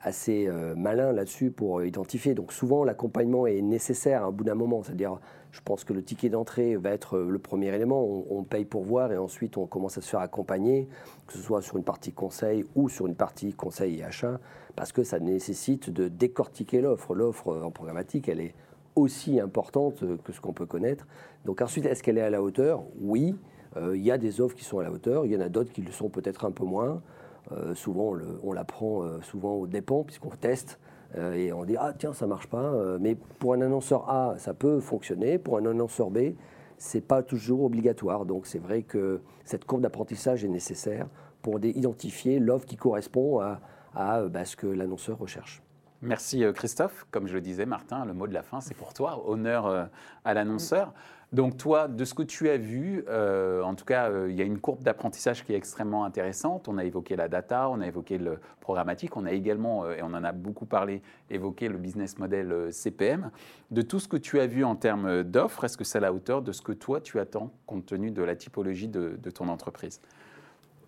assez 0.04 0.48
euh, 0.48 0.76
malin 0.76 1.14
là-dessus 1.14 1.50
pour 1.52 1.80
euh, 1.80 1.88
identifier. 1.88 2.36
Donc 2.36 2.52
souvent, 2.52 2.84
l'accompagnement 2.84 3.48
est 3.48 3.62
nécessaire 3.62 4.24
à 4.24 4.28
un 4.28 4.32
bout 4.32 4.44
d'un 4.44 4.56
moment. 4.56 4.84
C'est-à-dire, 4.84 5.20
je 5.52 5.62
pense 5.62 5.84
que 5.84 5.94
le 5.94 6.04
ticket 6.04 6.30
d'entrée 6.30 6.76
va 6.76 6.92
être 6.92 7.18
euh, 7.18 7.30
le 7.30 7.40
premier 7.40 7.74
élément. 7.74 8.04
On, 8.30 8.44
paye 8.44 8.66
pour 8.66 8.84
voir 8.84 9.12
et 9.14 9.18
ensuite 9.18 9.58
on 9.58 9.66
commence 9.66 9.98
à 9.98 10.02
se 10.02 10.10
faire 10.10 10.20
accompagner, 10.20 10.90
que 11.28 11.34
ce 11.34 11.40
soit 11.40 11.62
sur 11.62 11.78
une 11.78 11.84
partie 11.84 12.12
conseil 12.12 12.66
ou 12.76 12.90
sur 12.90 13.08
une 13.08 13.16
partie 13.16 13.54
conseil 13.54 14.00
et 14.00 14.04
achat, 14.04 14.40
parce 14.76 14.92
que 14.92 15.04
ça 15.04 15.20
nécessite 15.20 15.90
de 15.90 16.10
décortiquer 16.10 16.82
l'offre. 16.82 17.16
L'offre 17.16 17.56
en 17.64 17.72
programmatique, 17.72 18.28
elle 18.28 18.42
est 18.42 18.54
aussi 18.96 19.40
importante 19.40 20.04
que 20.24 20.32
ce 20.32 20.42
qu'on 20.42 20.54
peut 20.54 20.66
connaître. 20.66 21.08
Donc 21.46 21.62
ensuite, 21.62 21.86
est-ce 21.86 22.04
qu'elle 22.04 22.18
est 22.18 22.22
à 22.22 22.30
la 22.30 22.42
hauteur? 22.42 22.84
Oui. 23.00 23.36
Il 23.92 24.04
y 24.04 24.12
a 24.12 24.20
des 24.20 24.40
offres 24.40 24.56
qui 24.56 24.64
sont 24.64 24.78
à 24.78 24.84
la 24.84 24.92
hauteur, 24.92 25.26
il 25.26 25.32
y 25.32 25.36
en 25.36 25.42
a 25.42 25.50
d'autres 25.50 25.72
qui 25.72 25.82
le 25.82 25.92
sont 25.92 26.08
peut-être 26.08 26.46
un 26.46 26.52
peu 26.52 26.64
moins. 26.64 27.02
Euh, 27.52 27.76
souvent, 27.76 28.16
on, 28.44 28.54
l'apprend 28.54 29.04
euh, 29.04 29.20
souvent 29.22 29.56
au 29.56 29.68
dépens, 29.68 30.04
puisqu'on 30.04 30.30
teste 30.30 30.80
euh, 31.16 31.34
et 31.34 31.52
on 31.52 31.66
dit 31.66 31.76
ah 31.78 31.94
tiens 31.98 32.14
ça 32.14 32.26
marche 32.26 32.48
pas. 32.48 32.74
mais 33.00 33.16
pour 33.40 33.54
un 33.54 33.62
annonceur 33.62 34.10
A, 34.10 34.36
ça 34.38 34.54
peut 34.54 34.80
fonctionner. 34.80 35.38
Pour 35.38 35.58
un 35.58 35.66
annonceur 35.66 36.10
B, 36.10 36.36
c'est 36.78 37.02
pas 37.02 37.22
toujours 37.22 37.64
obligatoire. 37.64 38.26
Donc 38.26 38.48
c'est 38.48 38.60
vrai 38.60 38.84
que 38.84 39.22
cette 39.44 39.66
courbe 39.66 39.82
d'apprentissage 39.82 40.44
est 40.46 40.50
nécessaire 40.50 41.08
pour 41.42 41.60
identifier 41.64 42.40
l'offre 42.40 42.66
qui 42.66 42.78
correspond 42.78 43.40
à, 43.40 43.60
bah, 44.30 44.46
ce 44.46 44.56
que 44.56 44.68
l'annonceur 44.68 45.20
recherche. 45.20 45.62
Merci 46.04 46.44
Christophe. 46.54 47.06
Comme 47.12 47.28
je 47.28 47.34
le 47.34 47.42
disais, 47.42 47.66
Martin, 47.66 48.06
le 48.06 48.14
mot 48.14 48.28
de 48.28 48.34
la 48.34 48.44
fin, 48.44 48.62
c'est 48.62 48.76
pour 48.76 48.94
toi. 48.94 49.24
Honneur 49.28 49.90
à 50.26 50.34
l'annonceur. 50.34 50.94
Donc 51.34 51.58
toi, 51.58 51.88
de 51.88 52.06
ce 52.06 52.14
que 52.14 52.22
tu 52.22 52.48
as 52.48 52.58
vu, 52.58 53.04
euh, 53.10 53.64
en 53.64 53.74
tout 53.74 53.86
cas, 53.86 54.12
euh, 54.12 54.30
il 54.30 54.36
y 54.36 54.42
a 54.42 54.46
une 54.46 54.60
courbe 54.60 54.84
d'apprentissage 54.84 55.44
qui 55.44 55.52
est 55.52 55.56
extrêmement 55.56 56.06
intéressante. 56.06 56.68
On 56.68 56.78
a 56.78 56.86
évoqué 56.86 57.16
la 57.16 57.28
data, 57.28 57.70
on 57.72 57.82
a 57.82 57.88
évoqué 57.88 58.20
le 58.20 58.38
programmatique, 58.60 59.18
on 59.18 59.26
a 59.26 59.32
également, 59.32 59.84
euh, 59.84 59.96
et 59.96 60.04
on 60.04 60.14
en 60.14 60.24
a 60.24 60.32
beaucoup 60.32 60.68
parlé, 60.68 61.02
évoqué 61.32 61.70
le 61.70 61.80
business 61.80 62.20
model 62.20 62.72
CPM. 62.72 63.32
De 63.72 63.82
tout 63.82 64.00
ce 64.00 64.08
que 64.08 64.18
tu 64.18 64.40
as 64.40 64.46
vu 64.46 64.64
en 64.64 64.76
termes 64.76 65.24
d'offres, 65.24 65.64
est-ce 65.64 65.76
que 65.76 65.84
c'est 65.84 65.98
à 65.98 66.02
la 66.02 66.14
hauteur 66.14 66.44
de 66.44 66.52
ce 66.52 66.62
que 66.62 66.72
toi 66.72 67.02
tu 67.02 67.20
attends 67.20 67.52
compte 67.66 67.88
tenu 67.88 68.12
de 68.12 68.22
la 68.22 68.36
typologie 68.36 68.88
de 68.88 69.30
ton 69.32 69.50
entreprise? 69.50 70.02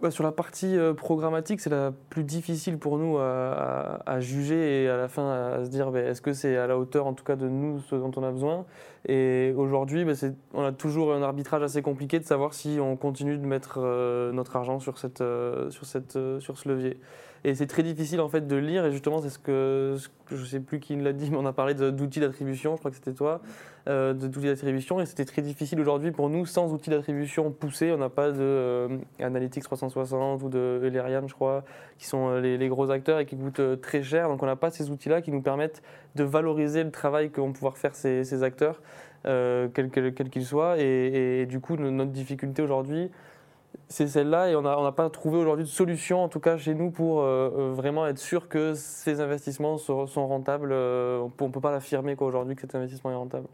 Sur 0.10 0.24
la 0.24 0.32
partie 0.32 0.78
euh, 0.78 0.94
programmatique, 0.94 1.62
c'est 1.62 1.70
la 1.70 1.92
plus 2.10 2.24
difficile 2.24 2.78
pour 2.78 2.98
nous 2.98 3.18
à, 3.18 4.20
juger 4.20 4.84
et 4.84 4.90
à 4.90 4.98
la 4.98 5.08
fin 5.08 5.30
à 5.30 5.66
se 5.66 5.70
dire 5.70 5.92
ben, 5.92 6.06
est-ce 6.06 6.22
que 6.22 6.34
c'est 6.34 6.58
à 6.58 6.68
la 6.68 6.78
hauteur 6.78 7.08
en 7.08 7.14
tout 7.14 7.24
cas 7.24 7.36
de 7.36 7.48
nous, 7.48 7.80
ce 7.80 7.96
dont 7.96 8.12
on 8.16 8.24
a 8.24 8.32
besoin? 8.32 8.66
Et 9.08 9.54
aujourd'hui, 9.56 10.06
ben, 10.06 10.16
on 10.54 10.64
a 10.64 10.72
toujours 10.72 11.14
un 11.14 11.22
arbitrage 11.22 11.64
assez 11.64 11.82
compliqué 11.82 12.20
de 12.20 12.26
savoir 12.26 12.54
si 12.54 12.78
on 12.82 12.98
continue 12.98 13.38
de 13.38 13.46
mettre 13.46 13.80
euh, 13.80 14.32
notre 14.32 14.56
argent 14.56 14.80
sur, 14.80 14.96
euh, 15.22 15.70
ce 15.70 16.70
levier. 16.70 17.00
Et 17.48 17.54
c'est 17.54 17.68
très 17.68 17.84
difficile 17.84 18.22
en 18.22 18.28
fait 18.28 18.48
de 18.48 18.56
lire, 18.56 18.88
et 18.88 18.92
justement, 18.92 19.22
c'est 19.22 19.30
ce 19.30 19.38
que, 19.38 19.98
je 20.32 20.36
ne 20.36 20.46
sais 20.46 20.60
plus 20.60 20.80
qui 20.80 20.96
l'a 20.96 21.14
dit, 21.14 21.30
mais 21.30 21.38
on 21.38 21.46
a 21.46 21.54
parlé 21.54 21.76
d'outils 21.76 22.20
d'attribution, 22.20 22.74
je 22.74 22.80
crois 22.80 22.90
que 22.90 22.98
c'était 22.98 23.14
toi, 23.14 23.40
euh, 23.88 24.16
d'outils 24.16 24.48
d'attribution, 24.48 25.00
et 25.00 25.06
c'était 25.06 25.26
très 25.26 25.44
difficile 25.44 25.80
aujourd'hui 25.80 26.10
pour 26.10 26.28
nous, 26.32 26.48
sans 26.48 26.74
outils 26.74 26.90
d'attribution 26.90 27.52
poussés, 27.52 27.92
on 27.92 28.00
n'a 28.00 28.10
pas 28.10 28.32
de 28.32 28.42
euh, 28.42 28.98
Analytics 29.20 29.64
360 29.64 30.42
ou 30.42 30.50
de 30.50 30.82
Elerian, 30.86 31.28
je 31.28 31.36
crois, 31.36 31.64
qui 32.00 32.08
sont 32.08 32.30
euh, 32.30 32.40
les, 32.40 32.68
gros 32.68 32.90
acteurs 32.90 33.20
et 33.20 33.28
qui 33.28 33.38
coûtent 33.38 33.60
euh, 33.60 33.76
très 33.76 34.02
cher, 34.02 34.28
donc 34.28 34.42
on 34.42 34.48
n'a 34.48 34.56
pas 34.56 34.72
ces 34.72 34.90
outils-là 34.90 35.22
qui 35.22 35.30
nous 35.30 35.44
permettent 35.44 35.84
de 36.16 36.24
valoriser 36.24 36.84
le 36.84 36.90
travail 36.90 37.30
que 37.30 37.42
vont 37.42 37.54
pouvoir 37.54 37.78
faire 37.78 37.94
ces, 37.94 38.42
acteurs, 38.42 38.82
quels 39.24 40.30
qu'ils 40.32 40.46
soient, 40.48 40.80
et, 40.80 41.46
du 41.46 41.60
coup, 41.60 41.76
notre 41.76 42.12
difficulté 42.12 42.64
aujourd'hui, 42.64 43.12
c'est 43.88 44.08
celle-là 44.08 44.50
et 44.50 44.56
on 44.56 44.62
n'a 44.62 44.92
pas 44.92 45.10
trouvé 45.10 45.38
aujourd'hui 45.38 45.66
de 45.66 45.70
solution, 45.70 46.24
en 46.24 46.30
tout 46.30 46.40
cas 46.40 46.58
chez 46.58 46.74
nous, 46.74 46.90
pour 46.90 47.22
euh, 47.22 47.52
euh, 47.56 47.72
vraiment 47.74 48.08
être 48.08 48.18
sûr 48.18 48.48
que 48.48 48.74
ces 48.74 49.22
investissements 49.22 49.78
sont, 49.78 50.06
rentables. 50.28 50.72
Euh, 50.72 51.20
on 51.40 51.46
ne 51.46 51.52
peut 51.52 51.62
pas 51.62 51.72
l'affirmer 51.72 52.16
aujourd'hui 52.20 52.56
que 52.56 52.62
cet 52.62 52.74
investissement 52.74 53.12
est 53.12 53.16
rentable. 53.16 53.48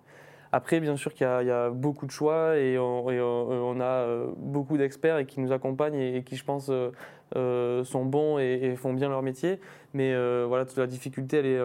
Après, 0.54 0.80
bien 0.80 0.96
sûr 0.98 1.14
qu'il 1.14 1.26
y, 1.26 1.52
a 1.52 1.70
beaucoup 1.70 2.06
de 2.06 2.12
choix 2.12 2.58
et 2.58 2.78
on, 2.78 3.80
a 3.80 4.06
beaucoup 4.36 4.78
d'experts 4.78 5.18
et 5.18 5.26
qui 5.26 5.40
nous 5.40 5.54
accompagnent 5.54 5.96
et, 5.96 6.24
qui, 6.24 6.36
je 6.36 6.44
pense, 6.44 6.66
sont 6.66 8.06
bons 8.06 8.38
et, 8.38 8.76
font 8.76 8.92
bien 8.92 9.08
leur 9.08 9.22
métier. 9.22 9.62
Mais 9.94 10.14
voilà, 10.46 10.66
toute 10.66 10.78
la 10.78 10.88
difficulté, 10.88 11.38
elle 11.38 11.46
est 11.46 11.62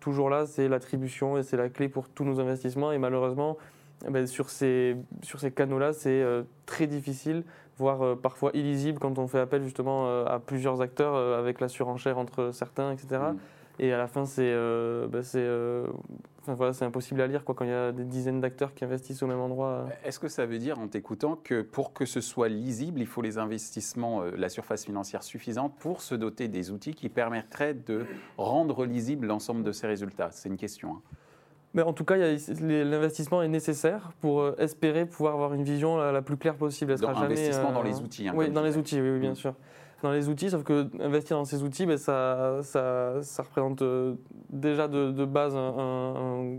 toujours 0.00 0.30
là. 0.30 0.46
C'est 0.46 0.66
l'attribution 0.66 1.36
et 1.36 1.42
c'est 1.42 1.58
la 1.58 1.68
clé 1.68 1.90
pour 1.90 2.08
tous 2.08 2.24
nos 2.24 2.40
investissements. 2.40 2.90
Et 2.90 2.96
malheureusement, 2.96 3.58
eh 4.08 4.10
ben, 4.10 4.26
sur 4.26 4.48
ces 4.48 4.96
canaux-là, 5.54 5.92
c'est 5.92 6.24
très 6.64 6.86
difficile 6.86 7.44
voire 7.78 8.02
euh, 8.02 8.14
parfois 8.14 8.50
illisible 8.54 8.98
quand 8.98 9.18
on 9.18 9.26
fait 9.26 9.40
appel 9.40 9.62
justement 9.62 10.06
euh, 10.06 10.24
à 10.26 10.38
plusieurs 10.38 10.80
acteurs 10.80 11.14
euh, 11.14 11.38
avec 11.38 11.60
la 11.60 11.68
surenchère 11.68 12.18
entre 12.18 12.50
certains, 12.52 12.92
etc. 12.92 13.20
Mm. 13.32 13.36
Et 13.78 13.92
à 13.92 13.98
la 13.98 14.06
fin, 14.06 14.26
c'est 14.26 14.54
bah, 15.10 15.20
enfin, 16.42 16.54
voilà, 16.54 16.72
impossible 16.82 17.22
à 17.22 17.26
lire 17.26 17.42
quoi, 17.42 17.54
quand 17.54 17.64
il 17.64 17.70
y 17.70 17.74
a 17.74 17.90
des 17.90 18.04
dizaines 18.04 18.40
d'acteurs 18.40 18.74
qui 18.74 18.84
investissent 18.84 19.22
au 19.22 19.26
même 19.26 19.40
endroit. 19.40 19.86
Est-ce 20.04 20.20
que 20.20 20.28
ça 20.28 20.44
veut 20.44 20.58
dire, 20.58 20.78
en 20.78 20.88
t'écoutant, 20.88 21.38
que 21.42 21.62
pour 21.62 21.94
que 21.94 22.04
ce 22.04 22.20
soit 22.20 22.50
lisible, 22.50 23.00
il 23.00 23.06
faut 23.06 23.22
les 23.22 23.38
investissements, 23.38 24.24
la 24.36 24.50
surface 24.50 24.84
financière 24.84 25.22
suffisante 25.22 25.74
pour 25.78 26.02
se 26.02 26.14
doter 26.14 26.48
des 26.48 26.70
outils 26.70 26.94
qui 26.94 27.08
permettraient 27.08 27.72
de 27.72 28.04
rendre 28.36 28.84
lisible 28.84 29.26
l'ensemble 29.26 29.62
de 29.62 29.72
ces 29.72 29.86
résultats? 29.86 30.30
C'est 30.32 30.50
une 30.50 30.58
question. 30.58 30.96
Hein. 30.96 31.16
Mais 31.74 31.82
en 31.82 31.92
tout 31.92 32.04
cas, 32.04 32.16
l'investissement 32.16 33.42
est 33.42 33.48
nécessaire 33.48 34.12
pour 34.20 34.40
euh, 34.40 34.54
espérer 34.58 35.06
pouvoir 35.06 35.34
avoir 35.34 35.54
une 35.54 35.64
vision 35.64 35.96
la, 35.96 36.22
plus 36.22 36.36
claire 36.36 36.56
possible. 36.56 36.94
dans, 36.98 37.08
investissement 37.08 37.72
dans 37.72 37.82
les 37.82 37.98
euh, 37.98 38.04
outils. 38.04 38.28
Hein, 38.28 38.34
oui, 38.36 38.50
dans 38.50 38.62
les 38.62 38.76
outils, 38.76 39.00
oui, 39.00 39.18
bien 39.18 39.32
mm. 39.32 39.36
sûr. 39.36 39.54
Dans 40.02 40.10
les 40.10 40.28
outils, 40.28 40.50
sauf 40.50 40.64
que 40.64 40.90
investir 41.00 41.36
dans 41.36 41.44
ces 41.44 41.62
outils, 41.62 41.86
ben, 41.86 41.96
ça, 41.96 42.58
ça, 42.62 43.22
ça, 43.22 43.42
représente 43.44 43.82
euh, 43.82 44.14
déjà 44.50 44.88
de, 44.88 45.24
base 45.24 45.54
un, 45.56 46.56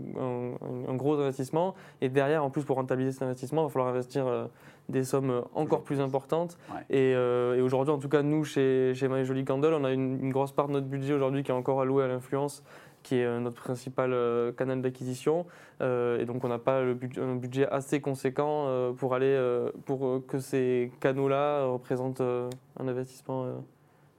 un, 0.88 0.94
gros 0.94 1.20
investissement. 1.20 1.74
Et 2.00 2.08
derrière, 2.08 2.42
en 2.42 2.48
plus, 2.48 2.64
pour 2.64 2.76
rentabiliser 2.76 3.12
cet 3.12 3.22
investissement, 3.22 3.62
il 3.62 3.64
va 3.66 3.70
falloir 3.70 3.90
investir 3.90 4.48
des 4.88 5.04
sommes 5.04 5.44
encore 5.54 5.82
plus 5.82 6.00
importantes. 6.00 6.56
Et, 6.88 7.10
et 7.10 7.60
aujourd'hui, 7.60 7.92
en 7.92 7.98
tout 7.98 8.08
cas, 8.08 8.22
nous, 8.22 8.44
chez, 8.44 8.94
chez 8.94 9.08
My 9.08 9.26
Jolie 9.26 9.44
Candle, 9.44 9.74
on 9.74 9.84
a 9.84 9.92
une, 9.92 10.24
une 10.24 10.32
grosse 10.32 10.52
part 10.52 10.68
de 10.68 10.72
notre 10.72 10.86
budget 10.86 11.12
aujourd'hui 11.12 11.42
qui 11.42 11.50
est 11.50 11.54
encore 11.54 11.82
alloué 11.82 12.04
à 12.04 12.08
l'influence 12.08 12.64
qui 13.04 13.16
est 13.16 13.24
euh, 13.24 13.38
notre 13.38 13.62
principal 13.62 14.12
euh, 14.12 14.50
canal 14.50 14.82
d'acquisition. 14.82 15.46
Euh, 15.80 16.18
et 16.18 16.24
donc, 16.24 16.42
on 16.42 16.48
n'a 16.48 16.58
pas 16.58 16.82
le 16.82 16.98
un 17.18 17.36
budget 17.36 17.68
assez 17.68 18.00
conséquent 18.00 18.92
pour, 18.96 19.14
aller, 19.14 19.38
pour 19.84 20.22
que 20.26 20.38
ces 20.38 20.90
canaux-là 21.00 21.66
représentent 21.66 22.22
un 22.22 22.88
investissement 22.88 23.62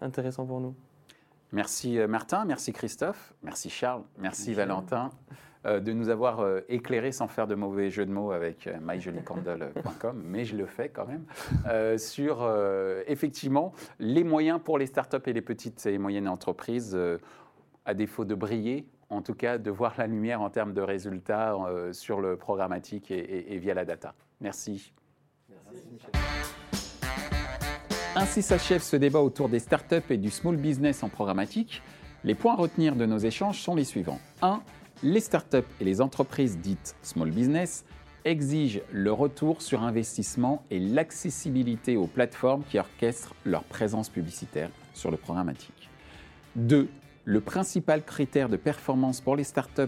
intéressant 0.02 0.46
pour 0.46 0.62
nous. 0.62 0.76
Merci 1.52 1.98
Martin, 2.08 2.46
merci 2.46 2.72
Christophe, 2.74 3.34
merci 3.42 3.70
Charles, 3.70 4.04
merci, 4.20 4.54
Valentin 4.54 5.10
de 5.66 5.94
nous 5.94 6.10
avoir 6.10 6.46
éclairé 6.70 7.12
sans 7.12 7.28
faire 7.28 7.48
de 7.48 7.56
mauvais 7.56 7.90
jeu 7.90 8.06
de 8.06 8.12
mots 8.12 8.32
avec 8.32 8.70
myjoliecandle.com, 8.84 10.22
mais 10.24 10.46
je 10.46 10.56
le 10.56 10.68
fais 10.68 10.90
quand 10.90 11.08
même, 11.08 11.26
sur 11.98 12.48
effectivement 13.08 13.74
les 14.00 14.24
moyens 14.24 14.60
pour 14.64 14.78
les 14.78 14.86
startups 14.86 15.18
et 15.26 15.34
les 15.34 15.42
petites 15.42 15.88
et 15.88 15.98
moyennes 15.98 16.28
entreprises 16.28 16.96
à 17.86 17.94
défaut 17.94 18.26
de 18.26 18.36
briller, 18.36 18.88
en 19.10 19.22
tout 19.22 19.34
cas 19.34 19.58
de 19.58 19.72
voir 19.72 19.94
la 19.98 20.08
lumière 20.08 20.42
en 20.42 20.50
termes 20.50 20.74
de 20.74 20.82
résultats 20.82 21.56
euh, 21.56 21.94
sur 21.94 22.20
le 22.20 22.36
programmatique 22.38 23.12
et, 23.12 23.58
via 23.58 23.74
la 23.74 23.86
data. 23.86 24.14
Merci. 24.42 24.94
Ainsi 28.16 28.42
s'achève 28.42 28.82
ce 28.82 28.96
débat 28.96 29.20
autour 29.20 29.50
des 29.50 29.60
startups 29.60 30.10
et 30.10 30.18
du 30.18 30.30
small 30.30 30.56
business 30.56 31.04
en 31.04 31.10
programmatique. 31.10 31.82
Les 32.24 32.34
points 32.34 32.54
à 32.54 32.56
retenir 32.56 32.96
de 32.96 33.06
nos 33.06 33.18
échanges 33.18 33.62
sont 33.62 33.76
les 33.76 33.84
suivants. 33.84 34.20
1. 34.42 34.62
Les 35.04 35.20
startups 35.20 35.68
et 35.80 35.84
les 35.84 36.02
entreprises 36.02 36.58
dites 36.58 36.96
small 37.02 37.30
business 37.30 37.86
exigent 38.24 38.82
le 38.92 39.12
retour 39.12 39.62
sur 39.62 39.84
investissement 39.84 40.64
et 40.72 40.80
l'accessibilité 40.80 41.96
aux 41.98 42.08
plateformes 42.08 42.64
qui 42.64 42.80
orchestrent 42.80 43.36
leur 43.46 43.64
présence 43.64 44.10
publicitaire 44.10 44.72
sur 44.94 45.12
le 45.12 45.18
programmatique. 45.18 45.90
2 46.56 46.90
le 47.26 47.42
principal 47.42 48.04
critère 48.04 48.50
de 48.50 48.56
performance 48.56 49.20
pour 49.20 49.36
les 49.36 49.44
startups 49.44 49.82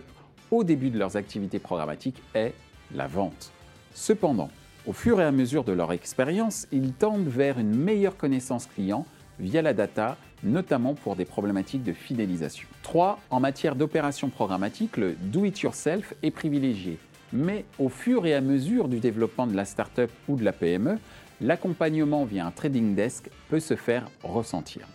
au 0.50 0.64
début 0.64 0.90
de 0.90 0.98
leurs 0.98 1.18
activités 1.18 1.60
programmatiques 1.60 2.22
est 2.34 2.54
la 2.96 3.06
vente. 3.06 3.52
Cependant, 3.94 4.50
au 4.88 4.94
fur 4.94 5.22
et 5.22 5.24
à 5.24 5.32
mesure 5.32 5.64
de 5.64 5.72
leur 5.72 5.92
expérience, 5.92 6.68
ils 6.72 6.94
tendent 6.94 7.28
vers 7.28 7.60
une 7.60 7.76
meilleure 7.76 8.18
connaissance 8.18 8.66
client 8.66 9.06
via 9.40 9.62
la 9.62 9.74
data, 9.74 10.18
notamment 10.44 10.96
pour 10.96 11.16
des 11.16 11.26
problématiques 11.26 11.84
de 11.84 11.94
fidélisation. 11.94 12.68
3. 12.82 13.20
En 13.30 13.40
matière 13.40 13.76
d'opération 13.76 14.30
programmatique, 14.30 14.98
le 14.98 15.14
do-it-yourself 15.14 16.16
est 16.24 16.32
privilégié. 16.32 16.98
Mais 17.34 17.66
au 17.78 17.90
fur 17.90 18.26
et 18.26 18.34
à 18.34 18.42
mesure 18.42 18.88
du 18.88 19.00
développement 19.00 19.46
de 19.46 19.56
la 19.56 19.66
startup 19.66 20.10
ou 20.28 20.38
de 20.38 20.44
la 20.44 20.54
PME, 20.54 20.98
l'accompagnement 21.42 22.26
via 22.26 22.48
un 22.48 22.52
trading 22.52 22.96
desk 22.96 23.30
peut 23.50 23.60
se 23.60 23.76
faire 23.76 24.10
ressentir. 24.24 24.88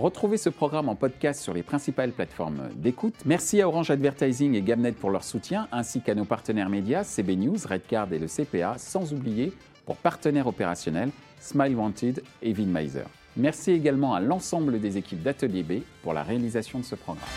Retrouvez 0.00 0.38
ce 0.38 0.48
programme 0.48 0.88
en 0.88 0.94
podcast 0.94 1.42
sur 1.42 1.52
les 1.52 1.62
principales 1.62 2.12
plateformes 2.12 2.70
d'écoute. 2.74 3.12
Merci 3.26 3.60
à 3.60 3.68
Orange 3.68 3.90
Advertising 3.90 4.54
et 4.54 4.62
Gamnet 4.62 4.92
pour 4.92 5.10
leur 5.10 5.22
soutien, 5.22 5.68
ainsi 5.72 6.00
qu'à 6.00 6.14
nos 6.14 6.24
partenaires 6.24 6.70
médias, 6.70 7.04
CB 7.04 7.36
News, 7.36 7.58
Redcard 7.68 8.10
et 8.10 8.18
le 8.18 8.26
CPA, 8.26 8.76
sans 8.78 9.12
oublier, 9.12 9.52
pour 9.84 9.96
partenaires 9.96 10.46
opérationnels, 10.46 11.10
Smile 11.38 11.76
Wanted 11.76 12.22
et 12.40 12.54
Vinmeiser. 12.54 13.04
Merci 13.36 13.72
également 13.72 14.14
à 14.14 14.20
l'ensemble 14.20 14.80
des 14.80 14.96
équipes 14.96 15.22
d'Atelier 15.22 15.62
B 15.62 15.72
pour 16.02 16.14
la 16.14 16.22
réalisation 16.22 16.78
de 16.78 16.84
ce 16.84 16.94
programme. 16.94 17.28